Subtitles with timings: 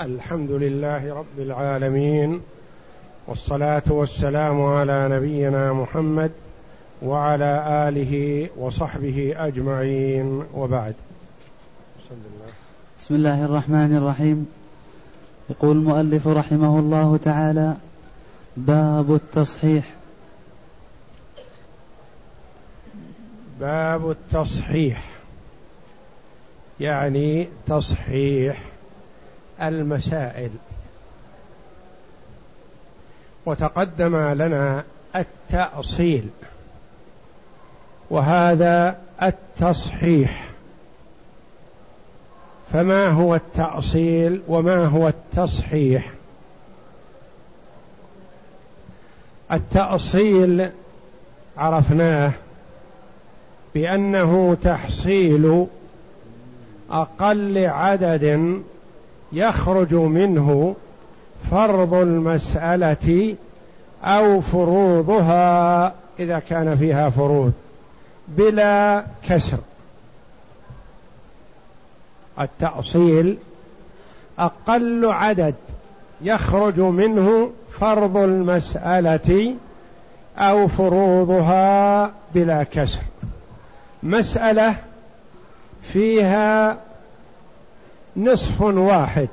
[0.00, 2.40] الحمد لله رب العالمين
[3.26, 6.30] والصلاة والسلام على نبينا محمد
[7.02, 10.94] وعلى آله وصحبه أجمعين وبعد.
[11.98, 12.52] بسم الله,
[13.00, 14.46] بسم الله الرحمن الرحيم.
[15.50, 17.76] يقول المؤلف رحمه الله تعالى
[18.56, 19.94] باب التصحيح.
[23.60, 25.04] باب التصحيح.
[26.80, 28.73] يعني تصحيح.
[29.62, 30.50] المسائل.
[33.46, 34.84] وتقدم لنا
[35.16, 36.28] التأصيل.
[38.10, 40.44] وهذا التصحيح.
[42.72, 46.10] فما هو التأصيل وما هو التصحيح؟
[49.52, 50.70] التأصيل
[51.56, 52.32] عرفناه
[53.74, 55.66] بأنه تحصيل
[56.90, 58.62] أقل عدد
[59.34, 60.74] يخرج منه
[61.50, 63.36] فرض المسألة
[64.04, 67.52] أو فروضها إذا كان فيها فروض
[68.28, 69.58] بلا كسر.
[72.40, 73.38] التأصيل
[74.38, 75.54] أقل عدد
[76.22, 77.50] يخرج منه
[77.80, 79.54] فرض المسألة
[80.38, 83.02] أو فروضها بلا كسر.
[84.02, 84.76] مسألة
[85.82, 86.76] فيها
[88.16, 89.28] نصف واحد.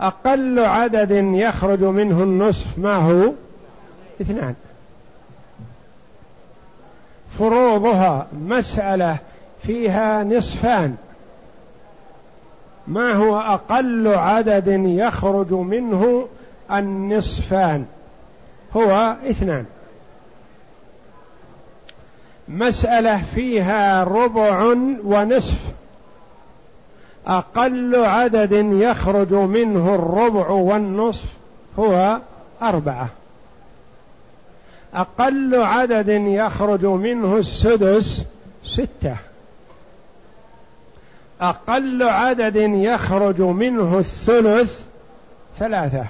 [0.00, 3.32] أقل عدد يخرج منه النصف ما هو؟
[4.20, 4.54] اثنان.
[7.38, 9.18] فروضها مسألة
[9.62, 10.96] فيها نصفان.
[12.86, 16.28] ما هو أقل عدد يخرج منه
[16.72, 17.84] النصفان؟
[18.76, 19.64] هو اثنان.
[22.48, 24.74] مسألة فيها ربع
[25.04, 25.58] ونصف.
[27.26, 31.28] أقل عدد يخرج منه الربع والنصف
[31.78, 32.18] هو
[32.62, 33.08] أربعة.
[34.94, 38.24] أقل عدد يخرج منه السدس
[38.64, 39.16] ستة.
[41.40, 44.80] أقل عدد يخرج منه الثلث
[45.58, 46.06] ثلاثة.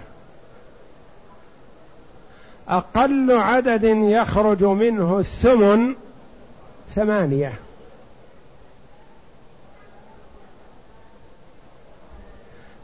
[2.68, 5.94] أقل عدد يخرج منه الثمن
[6.94, 7.52] ثمانية.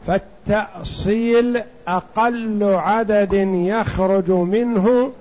[0.07, 5.11] فالتأصيل أقل عدد يخرج منه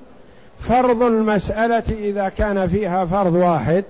[0.61, 3.85] فرض المسألة إذا كان فيها فرض واحد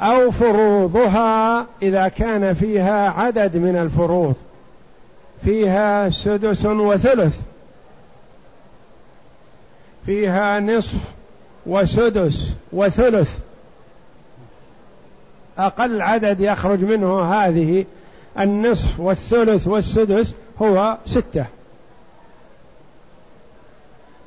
[0.00, 4.34] أو فروضها إذا كان فيها عدد من الفروض
[5.44, 7.40] فيها سدس وثلث
[10.06, 10.98] فيها نصف
[11.66, 13.38] وسدس وثلث
[15.58, 17.84] أقل عدد يخرج منه هذه
[18.38, 21.44] النصف والثلث والسدس هو ستة.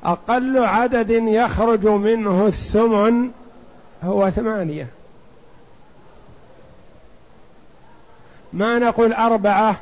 [0.04, 3.30] أقل عدد يخرج منه الثمن
[4.04, 4.88] هو ثمانية.
[8.52, 9.80] ما نقول أربعة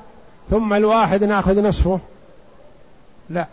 [0.51, 2.01] ثم الواحد ناخذ نصفه؟
[3.31, 3.47] لا.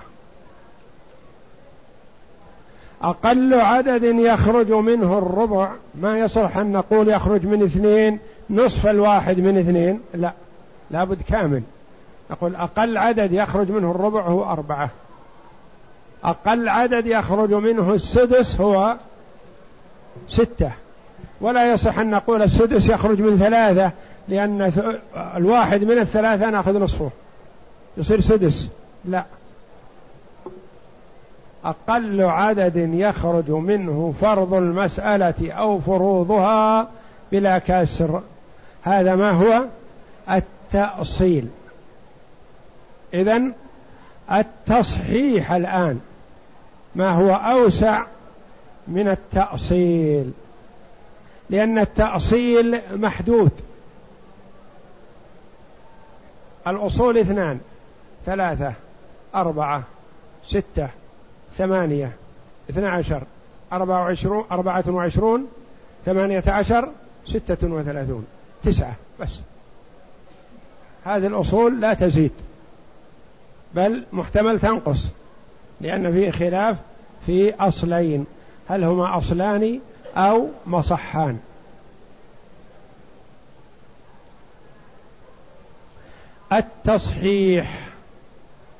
[3.01, 9.57] أقل عدد يخرج منه الربع ما يصح أن نقول يخرج من اثنين نصف الواحد من
[9.57, 10.33] اثنين؟ لا.
[10.91, 11.63] لابد كامل.
[12.31, 14.89] نقول أقل عدد يخرج منه الربع هو أربعة.
[16.23, 18.95] أقل عدد يخرج منه السدس هو
[20.27, 20.71] ستة.
[21.41, 23.91] ولا يصح أن نقول السدس يخرج من ثلاثة
[24.27, 24.71] لأن
[25.35, 27.09] الواحد من الثلاثة نأخذ نصفه.
[27.97, 28.67] يصير سدس.
[29.05, 29.25] لا.
[31.65, 36.87] أقل عدد يخرج منه فرض المسألة أو فروضها
[37.31, 38.21] بلا كسر.
[38.83, 39.63] هذا ما هو؟
[40.73, 41.47] التأصيل
[43.13, 43.53] إذن
[44.31, 45.99] التصحيح الآن
[46.95, 48.05] ما هو أوسع
[48.87, 50.31] من التأصيل.
[51.49, 53.51] لأن التأصيل محدود.
[56.67, 57.59] الأصول اثنان.
[58.25, 58.73] ثلاثة
[59.35, 59.83] أربعة
[60.47, 60.87] ستة
[61.57, 62.11] ثمانية
[62.69, 63.23] اثنى عشر.
[63.73, 65.47] أربعة وعشرون أربعة وعشرون
[66.05, 66.89] ثمانية عشر
[67.27, 68.25] ستة وثلاثون.
[68.63, 69.39] تسعة بس.
[71.05, 72.31] هذه الأصول لا تزيد
[73.75, 75.07] بل محتمل تنقص
[75.81, 76.77] لأن فيه خلاف
[77.25, 78.25] في أصلين
[78.69, 79.79] هل هما أصلان
[80.15, 81.39] أو مصحان.
[86.53, 87.87] التصحيح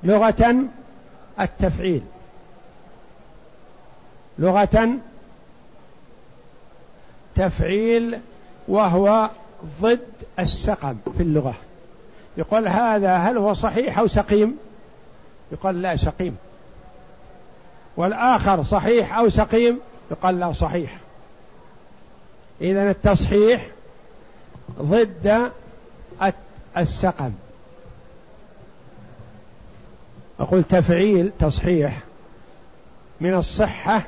[0.03, 0.56] لغة
[1.39, 2.01] التفعيل
[4.39, 4.89] لغة
[7.35, 8.19] تفعيل
[8.67, 9.29] وهو
[9.81, 10.00] ضد
[10.39, 11.56] السقم في اللغة.
[12.38, 14.57] يقول هذا هل هو صحيح أو سقيم؟
[15.51, 16.38] يقال لا سقيم.
[17.98, 19.80] والآخر صحيح أو سقيم؟
[20.12, 20.98] يقال لا صحيح.
[22.62, 23.68] إذا التصحيح
[24.81, 25.51] ضد
[26.78, 27.31] السقم.
[30.39, 32.00] أقول تفعيل تصحيح
[33.22, 34.01] من الصحة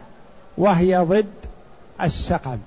[0.57, 1.33] وهي ضد
[2.01, 2.57] السقم.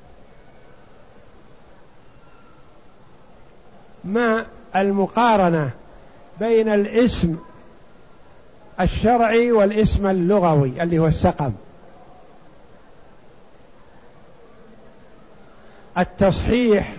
[4.04, 5.70] ما المقارنة
[6.40, 7.36] بين الاسم
[8.80, 11.52] الشرعي والاسم اللغوي اللي هو السقم.
[15.98, 16.92] التصحيح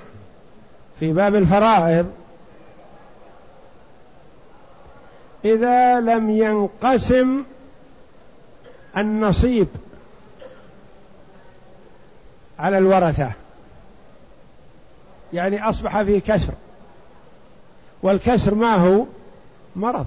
[1.00, 2.12] في باب الفرائض
[5.46, 7.44] إذا لم ينقسم
[8.98, 9.68] النصيب
[12.60, 13.32] على الورثة
[15.34, 16.54] يعني أصبح فيه كسر.
[18.04, 19.06] والكسر ما هو؟
[19.76, 20.06] مرض.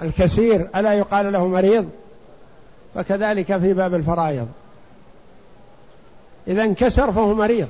[0.00, 1.90] الكثير ألا يقال له مريض؟
[2.94, 4.48] فكذلك في باب الفرائض.
[6.48, 7.68] إذا انكسر فهو مريض.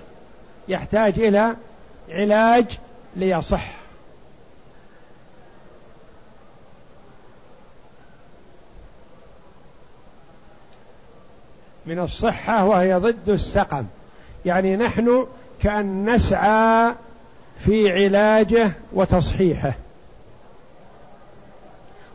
[0.69, 1.57] يحتاج إلى
[2.11, 2.79] علاج
[3.17, 3.77] ليصح.
[11.87, 13.85] من الصحة وهي ضد السقم.
[14.45, 15.27] يعني نحن
[15.63, 16.93] كأن نسعى
[17.59, 19.75] في علاجه وتصحيحه.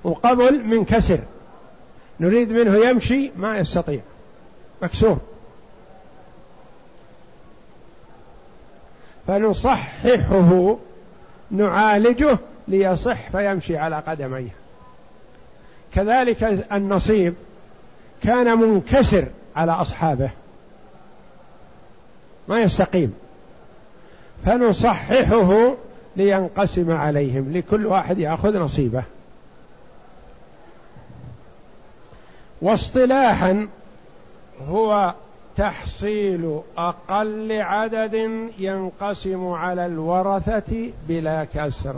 [0.03, 1.19] وقبل من كسر.
[2.19, 3.99] نريد منه يمشي ما يستطيع.
[4.81, 5.17] مكسور.
[9.27, 10.77] فنصححه
[11.51, 12.37] نعالجه
[12.67, 14.55] ليصح فيمشي على قدميه.
[15.93, 17.33] كذلك النصيب
[18.23, 20.29] كان منكسر على أصحابه.
[22.47, 23.13] ما يستقيم.
[24.45, 25.73] فنصححه
[26.15, 29.03] لينقسم عليهم لكل واحد يأخذ نصيبه.
[32.61, 33.67] واصطلاحا
[34.67, 35.13] هو
[35.57, 38.13] تحصيل أقل عدد
[38.57, 41.95] ينقسم على الورثة بلا كسر.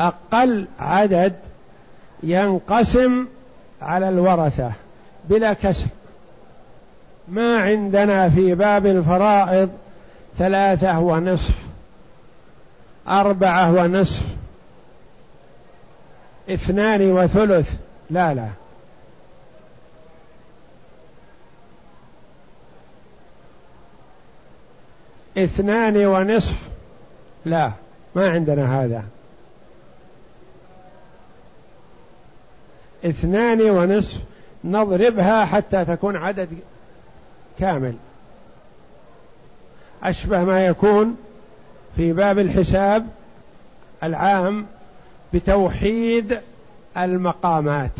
[0.00, 1.36] أقل عدد
[2.22, 3.26] ينقسم
[3.82, 4.72] على الورثة.
[5.28, 5.86] بلا كسر.
[7.28, 9.70] ما عندنا في باب الفرائض
[10.38, 11.54] ثلاثة ونصف
[13.08, 14.22] أربعة ونصف
[16.50, 17.74] اثنان وثلث.
[18.10, 18.48] لا لا.
[25.38, 26.54] اثنان ونصف.
[27.44, 27.72] لا
[28.14, 29.04] ما عندنا هذا.
[33.04, 34.20] اثنان ونصف
[34.66, 36.48] نضربها حتى تكون عدد
[37.58, 37.94] كامل.
[40.02, 41.16] أشبه ما يكون
[41.96, 43.06] في باب الحساب
[44.02, 44.66] العام
[45.34, 46.40] بتوحيد
[46.96, 47.90] المقامات.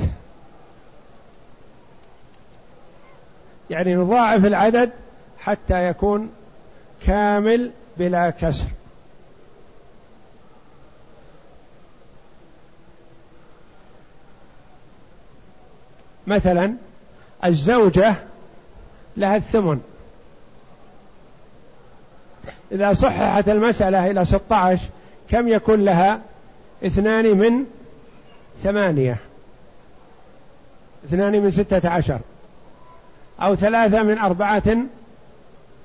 [3.70, 4.90] يعني نضاعف العدد
[5.38, 6.30] حتى يكون
[7.06, 8.66] كامل بلا كسر.
[16.26, 16.74] مثلا
[17.44, 18.14] الزوجة
[19.16, 19.80] لها الثمن.
[22.72, 24.80] إذا صححت المسألة إلى 16
[25.30, 26.20] كم يكون لها
[26.86, 27.64] اثنان من
[28.62, 29.16] ثمانية؟
[31.04, 32.20] اثنان من ستة عشر.
[33.40, 34.76] أو ثلاثة من أربعة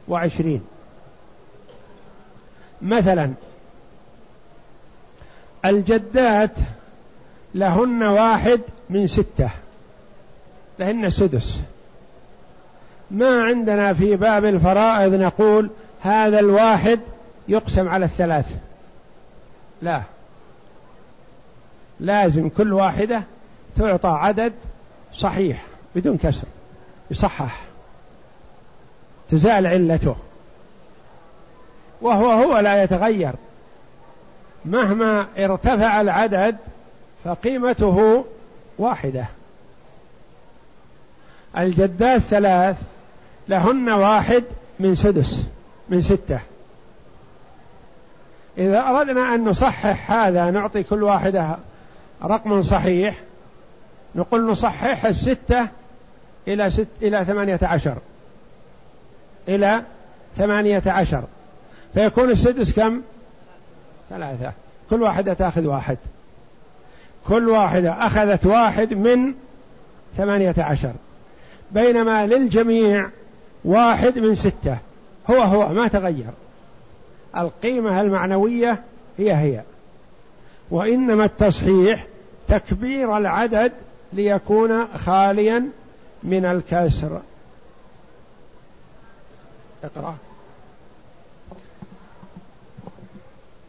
[0.07, 0.61] وعشرين.
[2.81, 3.33] مثلا
[5.65, 6.51] الجدات
[7.55, 9.49] لهن واحد من ستة.
[10.81, 11.59] لهن سدس.
[13.11, 15.69] ما عندنا في باب الفرائض نقول
[16.01, 16.99] هذا الواحد
[17.47, 18.45] يقسم على الثلاث.
[19.81, 20.01] لا.
[21.99, 23.23] لازم كل واحدة
[23.75, 24.53] تعطى عدد
[25.13, 25.63] صحيح
[25.95, 26.47] بدون كسر.
[27.11, 27.61] يصحح.
[29.29, 30.15] تزال علته.
[32.01, 33.33] وهو هو لا يتغير.
[34.65, 36.57] مهما ارتفع العدد
[37.23, 38.25] فقيمته
[38.77, 39.25] واحدة.
[41.57, 42.81] الجدات ثلاث
[43.47, 44.43] لهن واحد
[44.79, 45.47] من سدس
[45.89, 46.39] من ستة.
[48.57, 51.57] إذا أردنا أن نصحح هذا نعطي كل واحدة
[52.23, 53.15] رقم صحيح
[54.15, 55.67] نقول نصحح الستة
[56.47, 57.97] إلى ست إلى ثمانية عشر.
[59.47, 59.83] إلى
[60.35, 61.23] ثمانية عشر.
[61.93, 63.01] فيكون السدس كم؟
[64.09, 64.51] ثلاثة.
[64.89, 65.97] كل واحدة تأخذ واحد.
[67.27, 69.33] كل واحدة أخذت واحد من
[70.17, 70.93] ثمانية عشر.
[71.73, 73.09] بينما للجميع
[73.65, 74.77] واحد من ستة.
[75.29, 76.31] هو هو ما تغير.
[77.37, 78.79] القيمة المعنوية
[79.17, 79.61] هي هي.
[80.71, 82.05] وإنما التصحيح
[82.47, 83.71] تكبير العدد
[84.13, 85.65] ليكون خاليا
[86.23, 87.21] من الكسر.
[89.83, 90.15] اقرأ.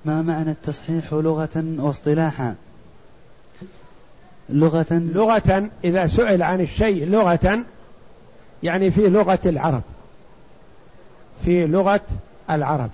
[0.04, 2.54] ما معنى التصحيح لغة واصطلاحا؟
[4.48, 7.64] لغة لغة إذا سئل عن الشيء لغة
[8.62, 9.82] يعني في لغة العرب.
[11.44, 12.00] في لغة
[12.50, 12.90] العرب.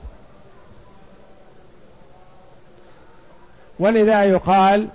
[3.79, 4.89] ولذا يقال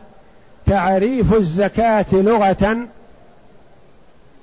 [0.65, 2.87] تعريف الزكاة لغة.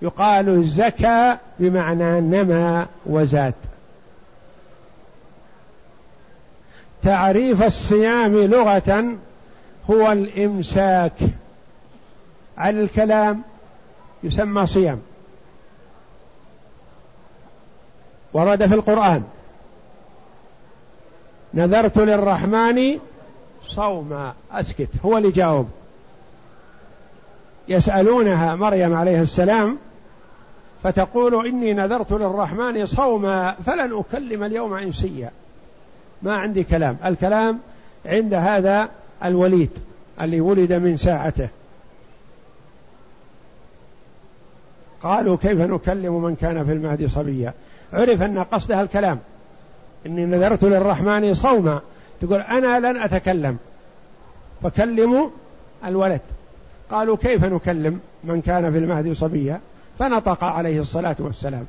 [0.02, 3.54] يقال زكى بمعنى نما وزاد.
[7.02, 9.16] تعريف الصيام لغة
[9.90, 11.12] هو الإمساك.
[12.58, 13.42] عن الكلام
[14.22, 15.00] يسمى صيام.
[18.32, 19.22] ورد في القرآن.
[21.54, 22.99] نذرت للرحمن
[23.66, 24.34] صوما.
[24.52, 24.88] أسكت.
[25.04, 25.68] هو اللي جاوب.
[27.68, 29.78] يسألونها مريم عليه السلام
[30.82, 35.30] فتقول إني نذرت للرحمن صوما فلن أكلم اليوم إنسيا.
[36.22, 36.96] ما عندي كلام.
[37.04, 37.58] الكلام
[38.06, 38.88] عند هذا
[39.25, 39.70] الوليد
[40.20, 41.49] اللي ولد من ساعته.
[45.02, 47.54] قالوا كيف نكلم من كان في المهد صبيا؟
[47.92, 49.18] عرف أن قصدها الكلام.
[50.06, 51.80] إني نذرت للرحمن صوما.
[52.20, 53.59] تقول أنا لن أتكلم.
[54.62, 55.28] فكلموا
[55.85, 56.20] الولد.
[56.90, 59.61] قالوا كيف نكلم من كان في المهد صبيا؟
[59.99, 61.66] فنطق عليه الصلاة والسلام.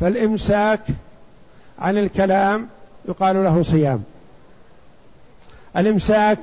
[0.00, 0.80] فالإمساك
[1.78, 2.68] عن الكلام
[3.08, 4.02] يقال له صيام.
[5.76, 6.38] الإمساك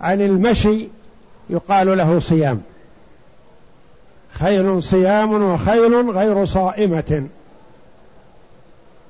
[0.00, 0.88] عن المشي
[1.50, 2.62] يقال له صيام.
[4.34, 7.28] خيل صيام وخيل غير صائمة.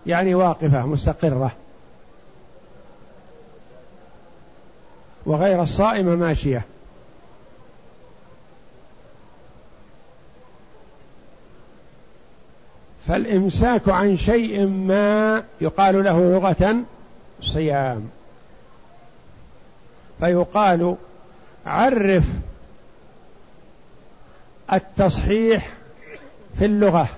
[0.06, 1.52] يعني واقفة مستقرة.
[5.26, 6.62] وغير الصائمة ماشية.
[13.06, 16.76] فالإمساك عن شيء ما يقال له لغة
[17.42, 18.08] صيام.
[20.20, 20.96] فيقال
[21.66, 22.24] عرف
[24.72, 25.68] التصحيح
[26.58, 27.08] في اللغة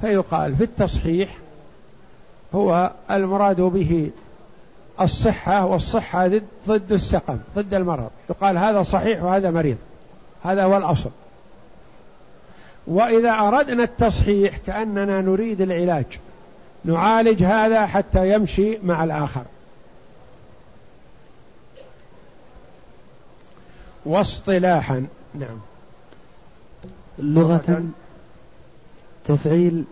[0.00, 1.30] فيقال في التصحيح
[2.54, 4.10] هو المراد به
[5.00, 8.10] الصحة والصحة ضد, ضد السقم ضد المرض.
[8.30, 9.76] يقال هذا صحيح وهذا مريض
[10.44, 11.10] هذا هو الأصل.
[12.86, 16.06] وإذا أردنا التصحيح كأننا نريد العلاج
[16.84, 19.44] نعالج هذا حتى يمشي مع الآخر.
[24.06, 25.58] واصطلاحا نعم.
[27.18, 27.82] لغة
[29.24, 29.84] تفعيل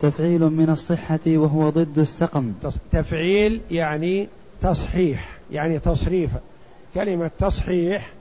[0.00, 2.52] تفعيل من الصحة وهو ضد السقم.
[2.90, 4.28] تفعيل يعني
[4.62, 6.30] تصحيح يعني تصريف.
[6.94, 8.12] كلمة تصحيح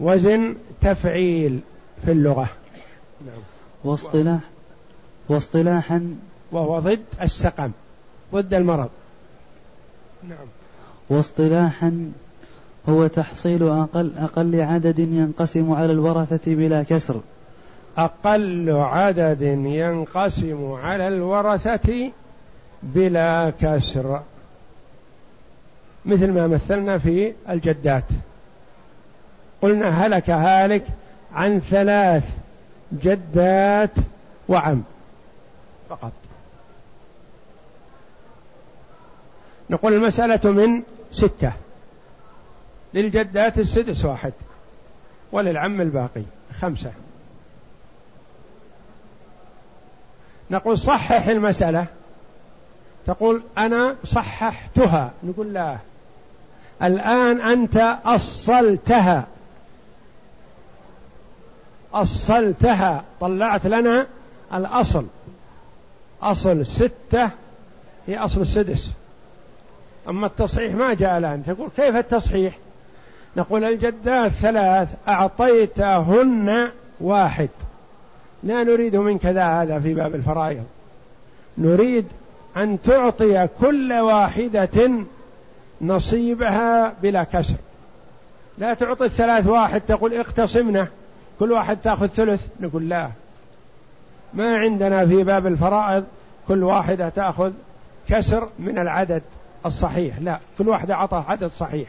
[0.00, 1.60] وزن تفعيل
[2.04, 2.48] في اللغة.
[3.26, 3.40] نعم.
[3.84, 4.40] واصطلاح
[5.28, 6.16] واصطلاحا.
[6.52, 7.70] وهو ضد السقم
[8.34, 8.90] ضد المرض.
[10.28, 10.46] نعم.
[11.10, 12.12] واصطلاحا.
[12.88, 17.20] هو تحصيل أقل أقل عدد ينقسم على الورثة بلا كسر.
[17.98, 22.10] أقل عدد ينقسم على الورثة
[22.82, 24.20] بلا كسر.
[26.06, 28.04] مثل ما مثلنا في الجدات.
[29.62, 30.82] قلنا هلك هالك
[31.34, 32.36] عن ثلاث
[32.92, 33.90] جدات
[34.48, 34.82] وعم
[35.90, 36.12] فقط.
[39.70, 41.52] نقول المسألة من ستة.
[42.96, 44.32] للجدات السدس واحد
[45.32, 46.22] وللعم الباقي
[46.60, 46.92] خمسة.
[50.50, 51.86] نقول صحح المسألة.
[53.06, 55.10] تقول أنا صححتها.
[55.22, 55.76] نقول لا.
[56.82, 59.26] الآن أنت أصلتها.
[61.94, 63.04] أصلتها.
[63.20, 64.06] طلعت لنا
[64.54, 65.06] الأصل.
[66.22, 67.30] أصل ستة
[68.06, 68.90] هي أصل السدس.
[70.08, 71.44] أما التصحيح ما جاء الآن.
[71.46, 72.58] تقول كيف التصحيح؟
[73.36, 77.48] نقول الجدات ثلاث أعطيتهن واحد.
[78.42, 80.64] لا نريد منك ذا هذا في باب الفرائض.
[81.58, 82.06] نريد
[82.56, 84.90] أن تعطي كل واحدة
[85.80, 87.54] نصيبها بلا كسر.
[88.58, 90.88] لا تعطي الثلاث واحد تقول اقتصمنا
[91.38, 93.10] كل واحد تأخذ ثلث نقول لا.
[94.34, 96.04] ما عندنا في باب الفرائض
[96.48, 97.52] كل واحدة تأخذ
[98.08, 99.22] كسر من العدد
[99.66, 100.38] الصحيح لا.
[100.58, 101.88] كل واحدة أعطى عدد صحيح.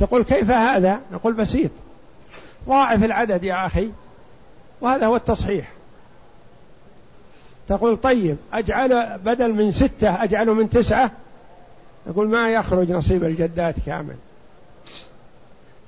[0.00, 1.70] تقول كيف هذا؟ نقول بسيط.
[2.68, 3.90] ضاعف العدد يا أخي.
[4.80, 5.72] وهذا هو التصحيح.
[7.68, 11.10] تقول طيب أجعل بدل من ستة أجعله من تسعة؟
[12.06, 14.16] يقول ما يخرج نصيب الجدات كامل.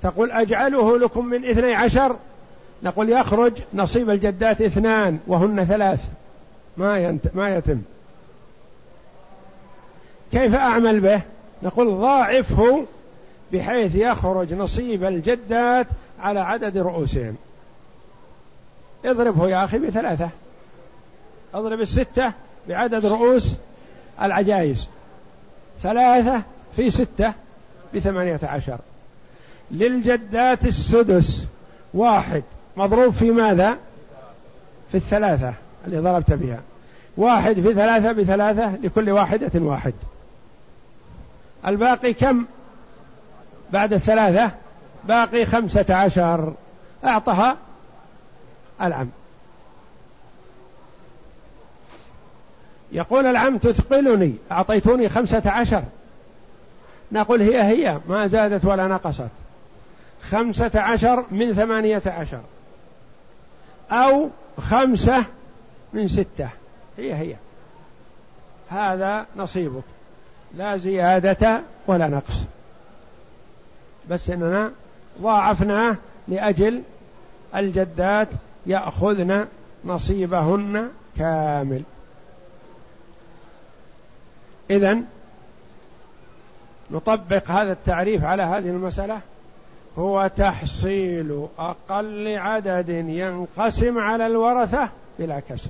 [0.03, 2.15] تقول أجعله لكم من اثني عشر؟
[2.83, 6.09] نقول يخرج نصيب الجدات اثنان وهن ثلاث.
[6.77, 7.81] ما ينت ما يتم.
[10.31, 11.21] كيف أعمل به؟
[11.63, 12.85] نقول ضاعفه
[13.53, 15.87] بحيث يخرج نصيب الجدات
[16.19, 17.35] على عدد رؤوسهم.
[19.05, 20.29] اضربه يا أخي بثلاثة.
[21.53, 22.31] اضرب الستة
[22.69, 23.53] بعدد رؤوس
[24.21, 24.87] العجائز
[25.81, 26.43] ثلاثة
[26.75, 27.33] في ستة
[27.95, 28.77] بثمانية عشر.
[29.71, 31.47] للجدات السدس
[31.93, 32.43] واحد.
[32.77, 33.77] مضروب في ماذا؟
[34.91, 35.53] في الثلاثة
[35.85, 36.59] اللي ضربت بها.
[37.17, 39.93] واحد في ثلاثة بثلاثة لكل واحدة واحد.
[41.67, 42.45] الباقي كم؟
[43.73, 44.51] بعد الثلاثة
[45.03, 46.53] باقي خمسة عشر.
[47.05, 47.57] أعطها
[48.81, 49.09] العم.
[52.91, 54.35] يقول العم تثقلني.
[54.51, 55.83] أعطيتوني خمسة عشر.
[57.11, 59.29] نقول هي هي ما زادت ولا نقصت.
[60.31, 62.41] خمسة عشر من ثمانية عشر.
[63.91, 64.29] أو
[64.69, 65.25] خمسة
[65.93, 66.49] من ستة.
[66.97, 67.35] هي هي.
[68.69, 69.83] هذا نصيبك.
[70.57, 72.43] لا زيادة ولا نقص.
[74.09, 74.71] بس إننا
[75.21, 76.81] ضاعفناه لأجل
[77.55, 78.27] الجدات
[78.65, 79.47] يأخذن
[79.85, 81.83] نصيبهن كامل.
[84.69, 84.97] إذا
[86.91, 89.19] نطبق هذا التعريف على هذه المسألة.
[89.97, 95.69] هو تحصيل أقل عدد ينقسم على الورثة بلا كسر.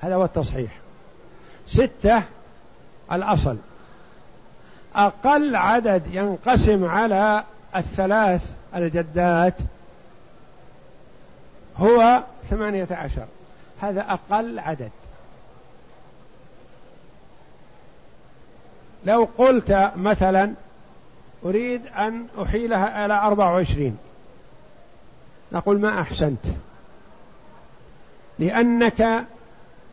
[0.00, 0.70] هذا هو التصحيح.
[1.66, 2.22] ستة
[3.12, 3.56] الأصل.
[4.96, 7.44] أقل عدد ينقسم على
[7.76, 9.54] الثلاث الجدات
[11.78, 13.26] هو ثمانية عشر.
[13.80, 14.90] هذا أقل عدد.
[19.04, 20.52] لو قلت مثلا
[21.44, 23.96] أريد أن أحيلها إلى أربعة وعشرين
[25.52, 26.46] نقول ما أحسنت.
[28.38, 29.24] لأنك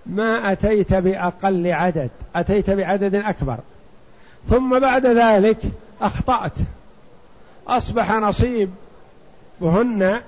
[0.05, 3.57] ما أتيت بأقل عدد أتيت بعدد أكبر.
[4.49, 5.57] ثم بعد ذلك
[6.01, 6.53] أخطأت.
[7.67, 8.69] أصبح نصيب
[9.61, 10.21] بهن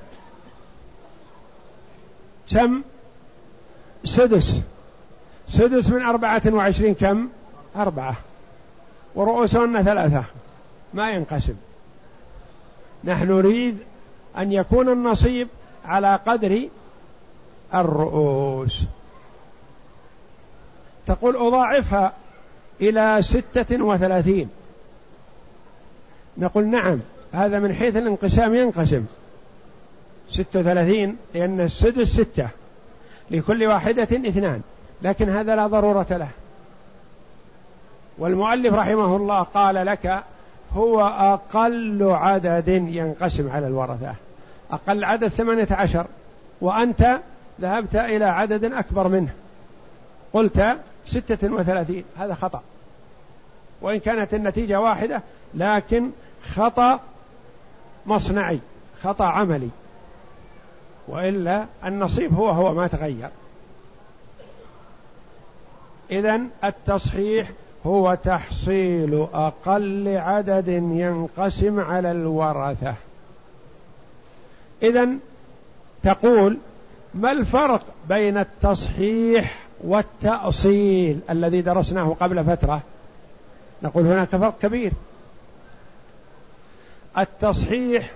[2.52, 2.82] كم؟
[4.06, 4.62] سدس.
[5.50, 7.28] سدس من أربعة وعشرين كم؟
[7.76, 8.16] أربعة.
[9.16, 10.24] ورؤوسهن ثلاثة.
[10.94, 11.56] ما ينقسم.
[13.04, 13.78] نحن نريد
[14.38, 15.48] أن يكون النصيب
[15.86, 16.70] على قدر
[17.74, 18.84] الرؤوس.
[21.08, 22.14] تقول أضاعفها
[22.82, 24.50] إلى ستة وثلاثين.
[26.38, 27.00] نقول نعم
[27.34, 29.06] هذا من حيث الانقسام ينقسم.
[30.30, 32.48] ستة وثلاثين لأن السدس ستة
[33.32, 34.62] لكل واحدة اثنان
[35.02, 36.28] لكن هذا لا ضرورة له.
[38.18, 40.24] والمؤلف رحمه الله قال لك
[40.74, 44.14] هو أقل عدد ينقسم على الورثة.
[44.72, 46.06] أقل عدد ثمانية عشر
[46.62, 47.20] وأنت
[47.62, 49.30] ذهبت إلى عدد أكبر منه.
[50.34, 52.04] قلت ستة وثلاثين.
[52.18, 52.62] هذا خطأ.
[53.82, 55.22] وإن كانت النتيجة واحدة
[55.54, 56.10] لكن
[56.56, 57.00] خطأ
[58.06, 58.60] مصنعي
[59.04, 59.70] خطأ عملي.
[61.08, 63.30] وإلا النصيب هو هو ما تغير.
[66.12, 67.52] إذا التصحيح
[67.86, 72.96] هو تحصيل أقل عدد ينقسم على الورثة.
[74.84, 75.10] إذا
[76.04, 76.58] تقول
[77.14, 82.82] ما الفرق بين التصحيح والتأصيل الذي درسناه قبل فترة.
[83.84, 84.92] نقول هناك فرق كبير.
[87.18, 88.12] التصحيح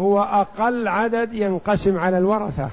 [0.00, 2.70] هو أقل عدد ينقسم على الورثة.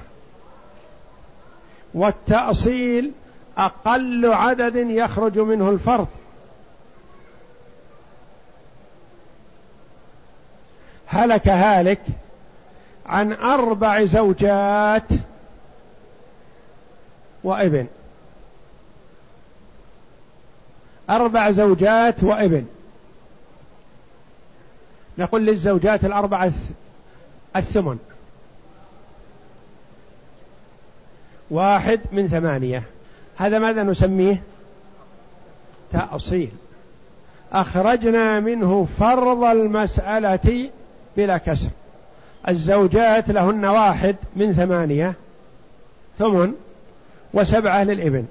[1.94, 3.12] والتأصيل
[3.58, 6.08] أقل عدد يخرج منه الفرض
[11.06, 12.00] هلك هالك
[13.06, 15.08] عن أربع زوجات
[17.44, 17.86] وابن.
[21.10, 22.64] أربع زوجات وابن.
[25.18, 26.52] نقول للزوجات الأربعة
[27.56, 27.98] الثمن.
[31.50, 32.82] واحد من ثمانية.
[33.36, 34.42] هذا ماذا نسميه؟
[35.92, 36.50] تأصيل.
[37.52, 40.70] أخرجنا منه فرض المسألة
[41.16, 41.68] بلا كسر.
[42.48, 45.14] الزوجات لهن واحد من ثمانية.
[46.18, 46.54] ثمن.
[47.34, 48.26] وسبعة للابن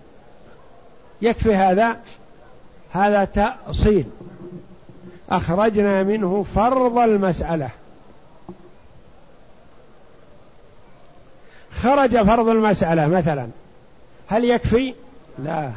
[1.21, 1.97] يكفي هذا؟
[2.91, 4.05] هذا تأصيل.
[5.29, 7.69] أخرجنا منه فرض المسألة.
[11.71, 13.47] خرج فرض المسألة مثلا.
[14.27, 14.93] هل يكفي؟
[15.39, 15.71] لا.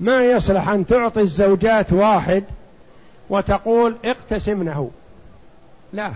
[0.00, 2.44] ما يصلح أن تعطي الزوجات واحد
[3.30, 4.90] وتقول اقتسمنه
[5.92, 6.12] لا.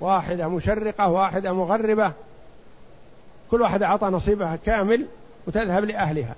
[0.00, 2.12] واحدة مشرقة واحدة مغربة.
[3.50, 5.06] كل واحدة أعطى نصيبها كامل
[5.46, 6.34] وتذهب لأهلها.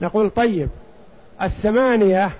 [0.00, 0.68] نقول طيب
[1.42, 2.30] الثمانية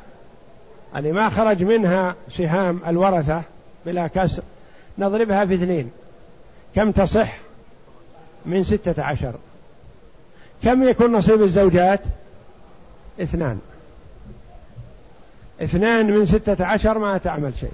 [0.97, 3.43] اللي ما خرج منها سهام الورثة
[3.87, 4.43] بلا كسر
[4.99, 5.91] نضربها في اثنين.
[6.75, 7.37] كم تصح؟
[8.47, 9.35] من ستة عشر.
[10.65, 12.01] كم يكون نصيب الزوجات؟
[13.23, 13.59] اثنان.
[15.63, 17.73] اثنان من ستة عشر ما تعمل شيء.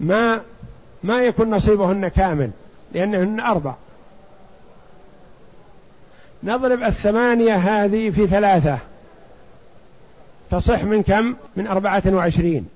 [0.00, 0.40] ما
[1.02, 2.50] ما يكون نصيبهن كامل.
[2.92, 3.74] لأنهن أربع.
[6.42, 8.78] نضرب الثمانية هذه في ثلاثة.
[10.50, 12.68] تصح من كم؟ من أربعة وعشرين.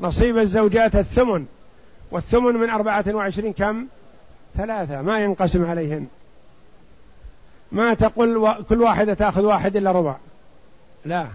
[0.00, 1.46] نصيب الزوجات الثمن.
[2.10, 3.86] والثمن من أربعة وعشرين كم؟
[4.56, 5.02] ثلاثة.
[5.02, 6.06] ما ينقسم عليهن.
[7.72, 10.16] ما تقول كل واحدة تأخذ واحد إلا ربع.
[11.04, 11.26] لا.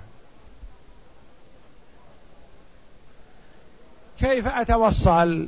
[4.19, 5.47] كيف أتوصل؟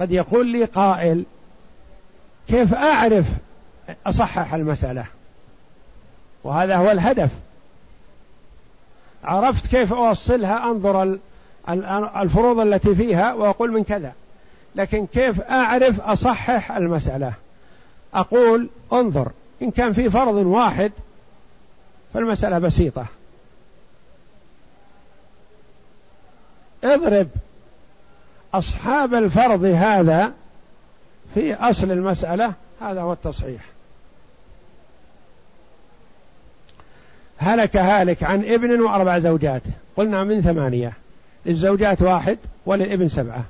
[0.00, 1.24] قد يقول لي قائل
[2.48, 3.26] كيف أعرف
[4.06, 5.06] أصحح المسألة؟
[6.44, 7.30] وهذا هو الهدف.
[9.24, 11.18] عرفت كيف أوصلها أنظر
[12.22, 14.12] الفروض التي فيها وأقول من كذا.
[14.76, 17.32] لكن كيف أعرف أصحح المسألة؟
[18.14, 19.30] أقول انظر
[19.62, 20.92] إن كان في فرض واحد
[22.14, 23.06] فالمسألة بسيطة.
[26.84, 27.28] اضرب
[28.54, 30.32] أصحاب الفرض هذا
[31.34, 33.62] في أصل المسألة هذا هو التصحيح.
[37.38, 39.62] هلك هالك عن ابن وأربع زوجات.
[39.96, 40.92] قلنا من ثمانية.
[41.46, 43.44] للزوجات واحد وللابن سبعة.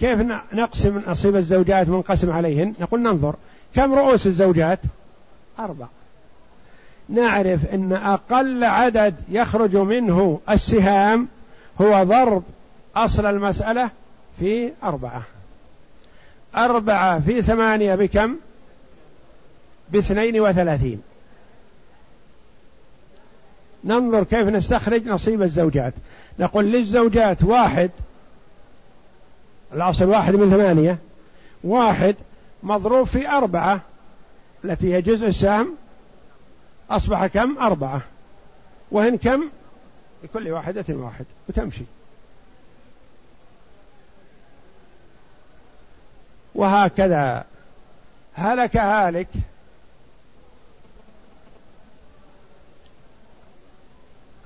[0.00, 0.20] كيف
[0.52, 3.34] نقسم نصيب الزوجات منقسم عليهن؟ نقول ننظر.
[3.74, 4.78] كم رؤوس الزوجات؟
[5.58, 5.86] أربع.
[7.08, 11.28] نعرف أن أقل عدد يخرج منه السهام
[11.80, 12.42] هو ضرب
[12.96, 13.90] أصل المسألة
[14.38, 15.22] في أربعة.
[16.56, 18.36] أربعة في ثمانية بكم؟
[19.90, 21.02] باثنين وثلاثين.
[23.84, 25.94] ننظر كيف نستخرج نصيب الزوجات.
[26.38, 27.90] نقول للزوجات واحد
[29.72, 30.98] الأصل واحد من ثمانية
[31.64, 32.14] واحد
[32.62, 33.80] مضروب في أربعة
[34.64, 35.74] التي هي جزء السهم
[36.90, 38.02] أصبح كم؟ أربعة.
[38.90, 39.44] وهن كم؟
[40.24, 41.24] لكل واحدة واحد.
[41.48, 41.84] وتمشي.
[46.54, 47.44] وهكذا.
[48.34, 49.28] هلك هالك.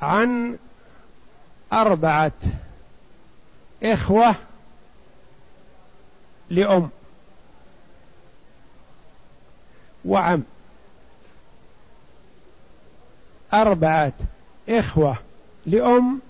[0.03, 0.59] عن
[1.73, 2.33] أربعة
[3.83, 4.35] إخوة
[6.51, 6.91] لأم
[10.05, 10.43] وعم.
[13.55, 14.13] أربعة
[14.69, 15.17] إخوة
[15.67, 16.21] لأم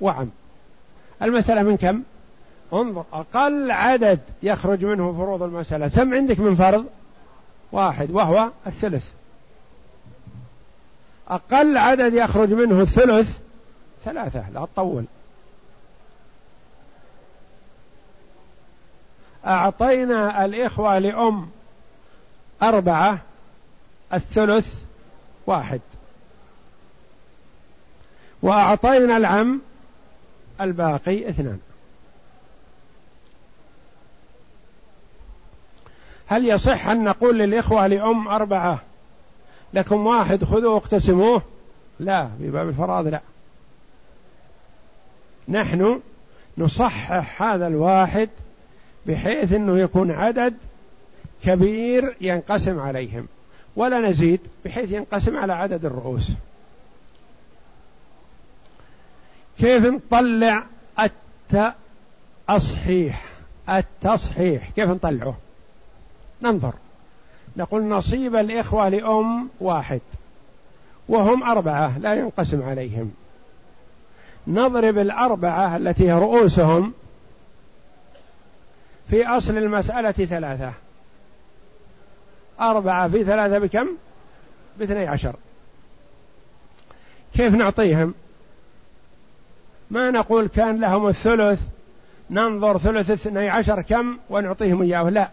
[0.00, 0.30] وعم.
[1.22, 2.02] المسألة من كم؟
[2.74, 5.88] انظر أقل عدد يخرج منه فروض المسألة.
[5.88, 6.86] سم عندك من فرض؟
[7.72, 9.12] واحد وهو الثلث.
[11.28, 13.38] أقل عدد يخرج منه الثلث
[14.04, 15.04] ثلاثة لا تطول.
[19.46, 21.48] أعطينا الإخوة لأم
[22.62, 23.18] أربعة
[24.12, 24.74] الثلث
[25.46, 25.80] واحد.
[28.42, 29.60] وأعطينا العم
[30.60, 31.58] الباقي اثنان.
[36.34, 38.80] هل يصح أن نقول للإخوة لأم أربعة
[39.74, 41.42] لكم واحد خذوا واقتسموه
[42.00, 43.20] لا في باب الفرائض لا.
[45.48, 46.00] نحن
[46.58, 48.28] نصحح هذا الواحد
[49.06, 50.54] بحيث إنه يكون عدد
[51.44, 53.26] كبير ينقسم عليهم
[53.76, 56.30] ولا نزيد بحيث ينقسم على عدد الرؤوس.
[59.58, 60.64] كيف نطلع
[62.48, 63.24] التصحيح؟
[63.68, 65.43] التصحيح كيف نطلعه؟
[66.44, 66.72] ننظر.
[67.56, 70.00] نقول نصيب الإخوة لأم واحد
[71.08, 73.14] وهم أربعة لا ينقسم عليهم.
[74.46, 76.92] نضرب الأربعة التي رؤوسهم
[79.10, 80.72] في أصل المسألة ثلاثة.
[82.60, 83.88] أربعة في ثلاثة بكم؟
[84.78, 85.36] باثني عشر.
[87.34, 88.14] كيف نعطيهم؟
[89.90, 91.60] ما نقول كان لهم الثلث
[92.30, 95.30] ننظر ثلث اثني عشر كم ونعطيهم إياه؟ لا.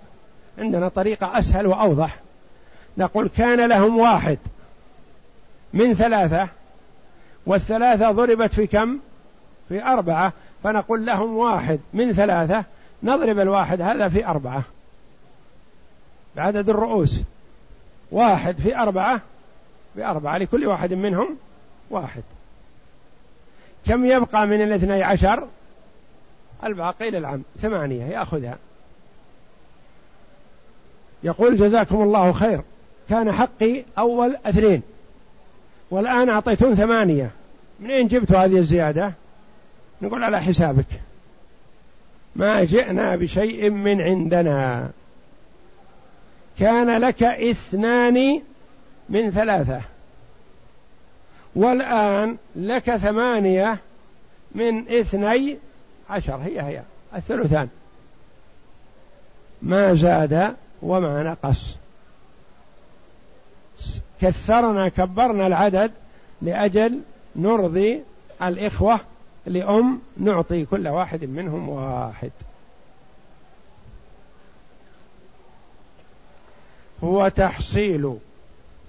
[0.58, 2.20] عندنا طريقة أسهل وأوضح.
[2.98, 4.38] نقول كان لهم واحد
[5.74, 6.48] من ثلاثة
[7.46, 9.00] والثلاثة ضربت في كم؟
[9.70, 10.34] في أربعة.
[10.64, 12.64] فنقول لهم واحد من ثلاثة
[13.04, 14.64] نضرب الواحد هذا في أربعة.
[16.36, 17.22] بعدد الرؤوس.
[18.12, 19.22] واحد في أربعة
[19.96, 21.38] بأربعة لكل واحد منهم
[21.90, 22.24] واحد.
[23.86, 25.48] كم يبقى من الاثني عشر؟
[26.64, 27.42] الباقي للعم.
[27.62, 28.58] ثمانية يأخذها.
[31.24, 32.62] يقول جزاكم الله خير.
[33.10, 34.82] كان حقي أول اثنين.
[35.92, 37.32] والآن أعطيتون ثمانية.
[37.80, 39.14] منين جبتوا هذه الزيادة؟
[40.02, 40.86] نقول على حسابك.
[42.36, 44.90] ما جئنا بشيء من عندنا.
[46.60, 48.42] كان لك اثنان
[49.10, 49.82] من ثلاثة.
[51.56, 53.78] والآن لك ثمانية
[54.52, 55.58] من اثني
[56.10, 56.36] عشر.
[56.36, 56.82] هي هي.
[57.16, 57.70] الثلثان.
[59.62, 61.78] ما زاد وما نقص.
[64.22, 65.92] كثرنا كبرنا العدد
[66.42, 67.00] لأجل
[67.36, 68.04] نرضي
[68.42, 69.00] الإخوة
[69.46, 72.32] لأم نعطي كل واحد منهم واحد.
[77.04, 78.18] هو تحصيل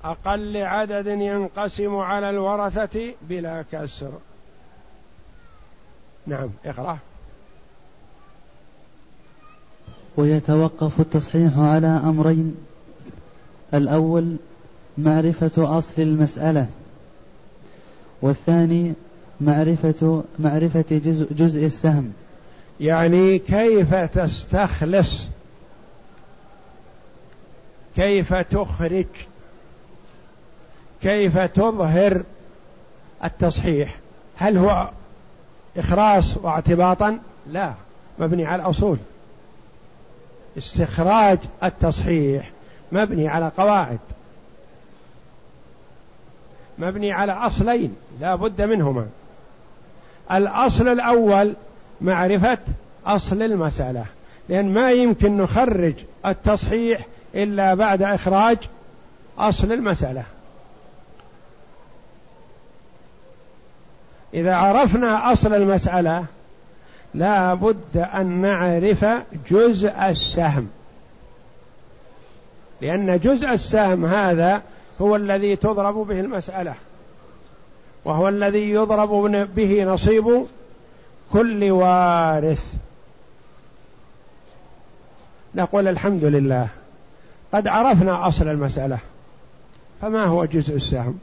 [0.05, 4.13] أقل عدد ينقسم على الورثة بلا كسر.
[6.27, 6.99] نعم اقرأ.
[10.17, 12.57] ويتوقف التصحيح على أمرين.
[13.75, 14.37] الأول
[14.99, 16.67] معرفة أصل المسألة.
[18.23, 18.93] والثاني
[19.41, 22.13] معرفة معرفة جزء, جزء السهم.
[22.81, 25.29] يعني كيف تستخلص؟
[27.97, 29.07] كيف تخرج؟
[31.03, 32.23] كيف تظهر
[33.25, 33.97] التصحيح؟
[34.37, 34.91] هل هو
[35.77, 37.75] إخراص واعتباطا؟ لا
[38.19, 38.99] مبني على الأصول.
[40.59, 42.51] استخراج التصحيح
[42.93, 43.99] مبني على قواعد.
[46.79, 49.07] مبني على أصلين لا بد منهما.
[50.33, 51.55] الأصل الأول
[52.01, 52.59] معرفة
[53.07, 54.05] أصل المسألة
[54.49, 55.95] لأن ما يمكن نخرج
[56.27, 58.59] التصحيح إلا بعد إخراج
[59.39, 60.25] أصل المسألة.
[64.35, 66.25] إذا عرفنا أصل المسألة
[67.15, 69.05] لا بد أن نعرف
[69.51, 70.69] جزء السهم.
[72.81, 74.63] لأن جزء السهم هذا
[75.01, 76.75] هو الذي تضرب به المسألة
[78.05, 79.11] وهو الذي يضرب
[79.55, 80.47] به نصيب
[81.33, 82.75] كل وارث.
[85.55, 86.69] نقول الحمد لله
[87.53, 88.99] قد عرفنا أصل المسألة
[90.01, 91.19] فما هو جزء السهم؟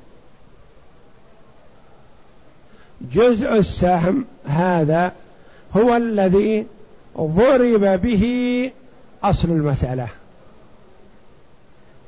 [3.02, 5.12] جزء السهم هذا
[5.78, 6.66] هو الذي
[7.18, 8.72] ضرب به
[9.24, 10.08] أصل المسألة.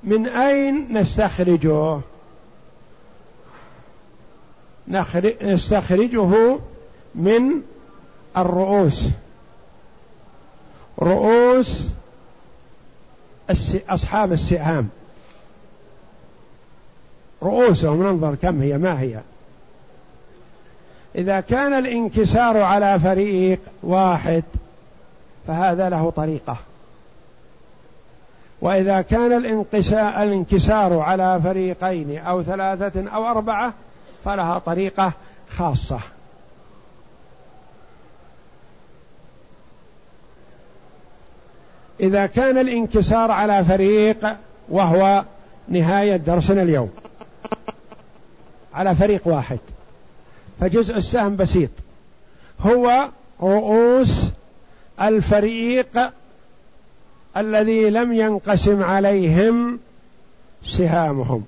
[0.04, 2.00] من أين نستخرجه؟
[5.42, 6.60] نستخرجه
[7.16, 7.62] من
[8.38, 9.04] الرؤوس.
[11.00, 11.84] رؤوس
[13.90, 14.90] أصحاب السهام.
[17.44, 19.20] رؤوسهم ننظر كم هي ما هي؟
[21.16, 24.44] إذا كان الانكسار على فريق واحد
[25.48, 26.58] فهذا له طريقة.
[28.62, 29.34] وإذا كان
[30.18, 33.74] الانكسار على فريقين أو ثلاثة أو أربعة
[34.26, 35.12] فلها طريقة
[35.50, 36.00] خاصة.
[42.00, 44.36] إذا كان الانكسار على فريق
[44.70, 45.24] وهو
[45.68, 46.92] نهاية درسنا اليوم.
[48.74, 49.60] على فريق واحد.
[50.62, 51.70] فجزء السهم بسيط.
[52.60, 53.10] هو
[53.42, 54.26] رؤوس
[55.02, 56.12] الفريق
[57.38, 59.80] الذي لم ينقسم عليهم
[60.66, 61.46] سهامهم.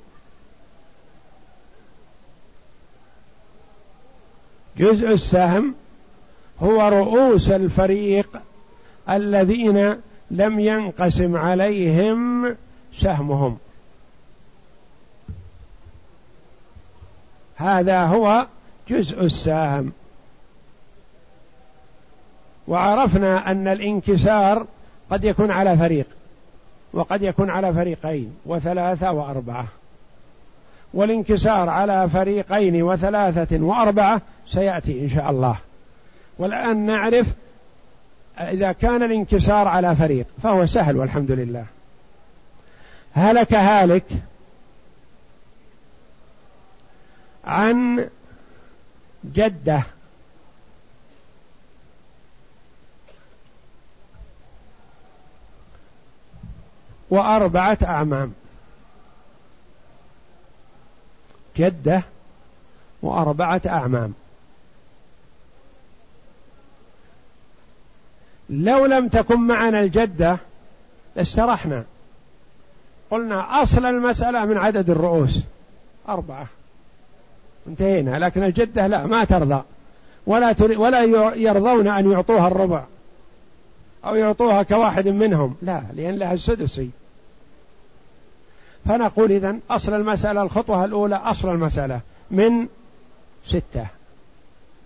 [4.77, 5.75] جزء السهم
[6.61, 8.41] هو رؤوس الفريق
[9.09, 9.97] الذين
[10.31, 12.55] لم ينقسم عليهم
[12.99, 13.57] سهمهم.
[17.55, 18.47] هذا هو
[18.89, 19.91] جزء السهم
[22.67, 24.65] وعرفنا أن الانكسار
[25.11, 26.05] قد يكون على فريق
[26.93, 29.65] وقد يكون على فريقين وثلاثة وأربعة.
[30.93, 35.57] والانكسار على فريقين وثلاثة وأربعة سيأتي إن شاء الله.
[36.39, 37.27] والآن نعرف
[38.39, 41.65] إذا كان الانكسار على فريق فهو سهل والحمد لله.
[43.13, 44.05] هلك هالك
[47.45, 48.09] عن
[49.25, 49.83] جدة.
[57.09, 58.33] وأربعة أعمام.
[61.57, 62.03] جدة
[63.01, 64.13] وأربعة أعمام.
[68.49, 70.37] لو لم تكن معنا الجدة
[71.15, 71.83] لاسترحنا
[73.11, 75.39] قلنا أصل المسألة من عدد الرؤوس.
[76.09, 76.47] أربعة.
[77.67, 79.63] انتهينا لكن الجدة لا ما ترضى.
[80.27, 81.01] ولا ولا
[81.35, 82.83] يرضون أن يعطوها الربع
[84.05, 85.55] أو يعطوها كواحد منهم.
[85.61, 86.89] لا لأن لها السدسي.
[88.85, 91.99] فنقول إذن أصل المسألة الخطوة الأولى أصل المسألة
[92.31, 92.67] من
[93.45, 93.87] ستة.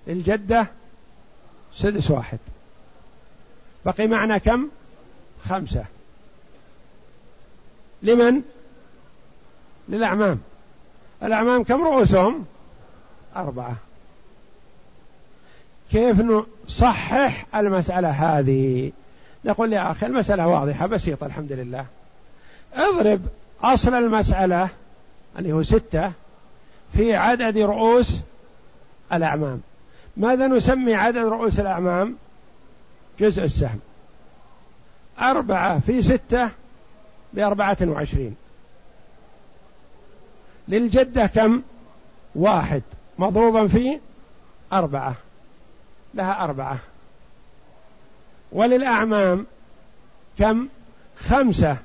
[0.07, 0.67] الجدة
[1.73, 2.39] سدس واحد.
[3.85, 4.67] بقي معنا كم؟
[5.49, 5.85] خمسة.
[8.03, 8.41] لمن؟
[9.89, 10.39] للأعمام.
[11.23, 12.45] الأعمام كم رؤوسهم؟
[13.37, 13.75] أربعة.
[15.91, 18.91] كيف نصحح المسألة هذه؟
[19.45, 21.85] نقول يا أخي المسألة واضحة بسيطة الحمد لله.
[22.73, 23.21] اضرب
[23.61, 24.69] أصل المسألة
[25.39, 26.11] اللي هو ستة
[26.93, 28.19] في عدد رؤوس
[29.13, 29.61] الأعمام.
[30.17, 32.15] ماذا نسمي عدد رؤوس الأعمام؟
[33.19, 33.79] جزء السهم.
[35.19, 36.49] أربعة في ستة
[37.33, 38.35] بأربعة وعشرين.
[40.67, 41.61] للجدة كم؟
[42.35, 42.81] واحد.
[43.19, 43.99] مضروبا في
[44.73, 45.15] أربعة.
[46.13, 46.77] لها أربعة.
[48.51, 49.45] وللأعمام
[50.39, 50.67] كم؟
[51.17, 51.77] خمسة.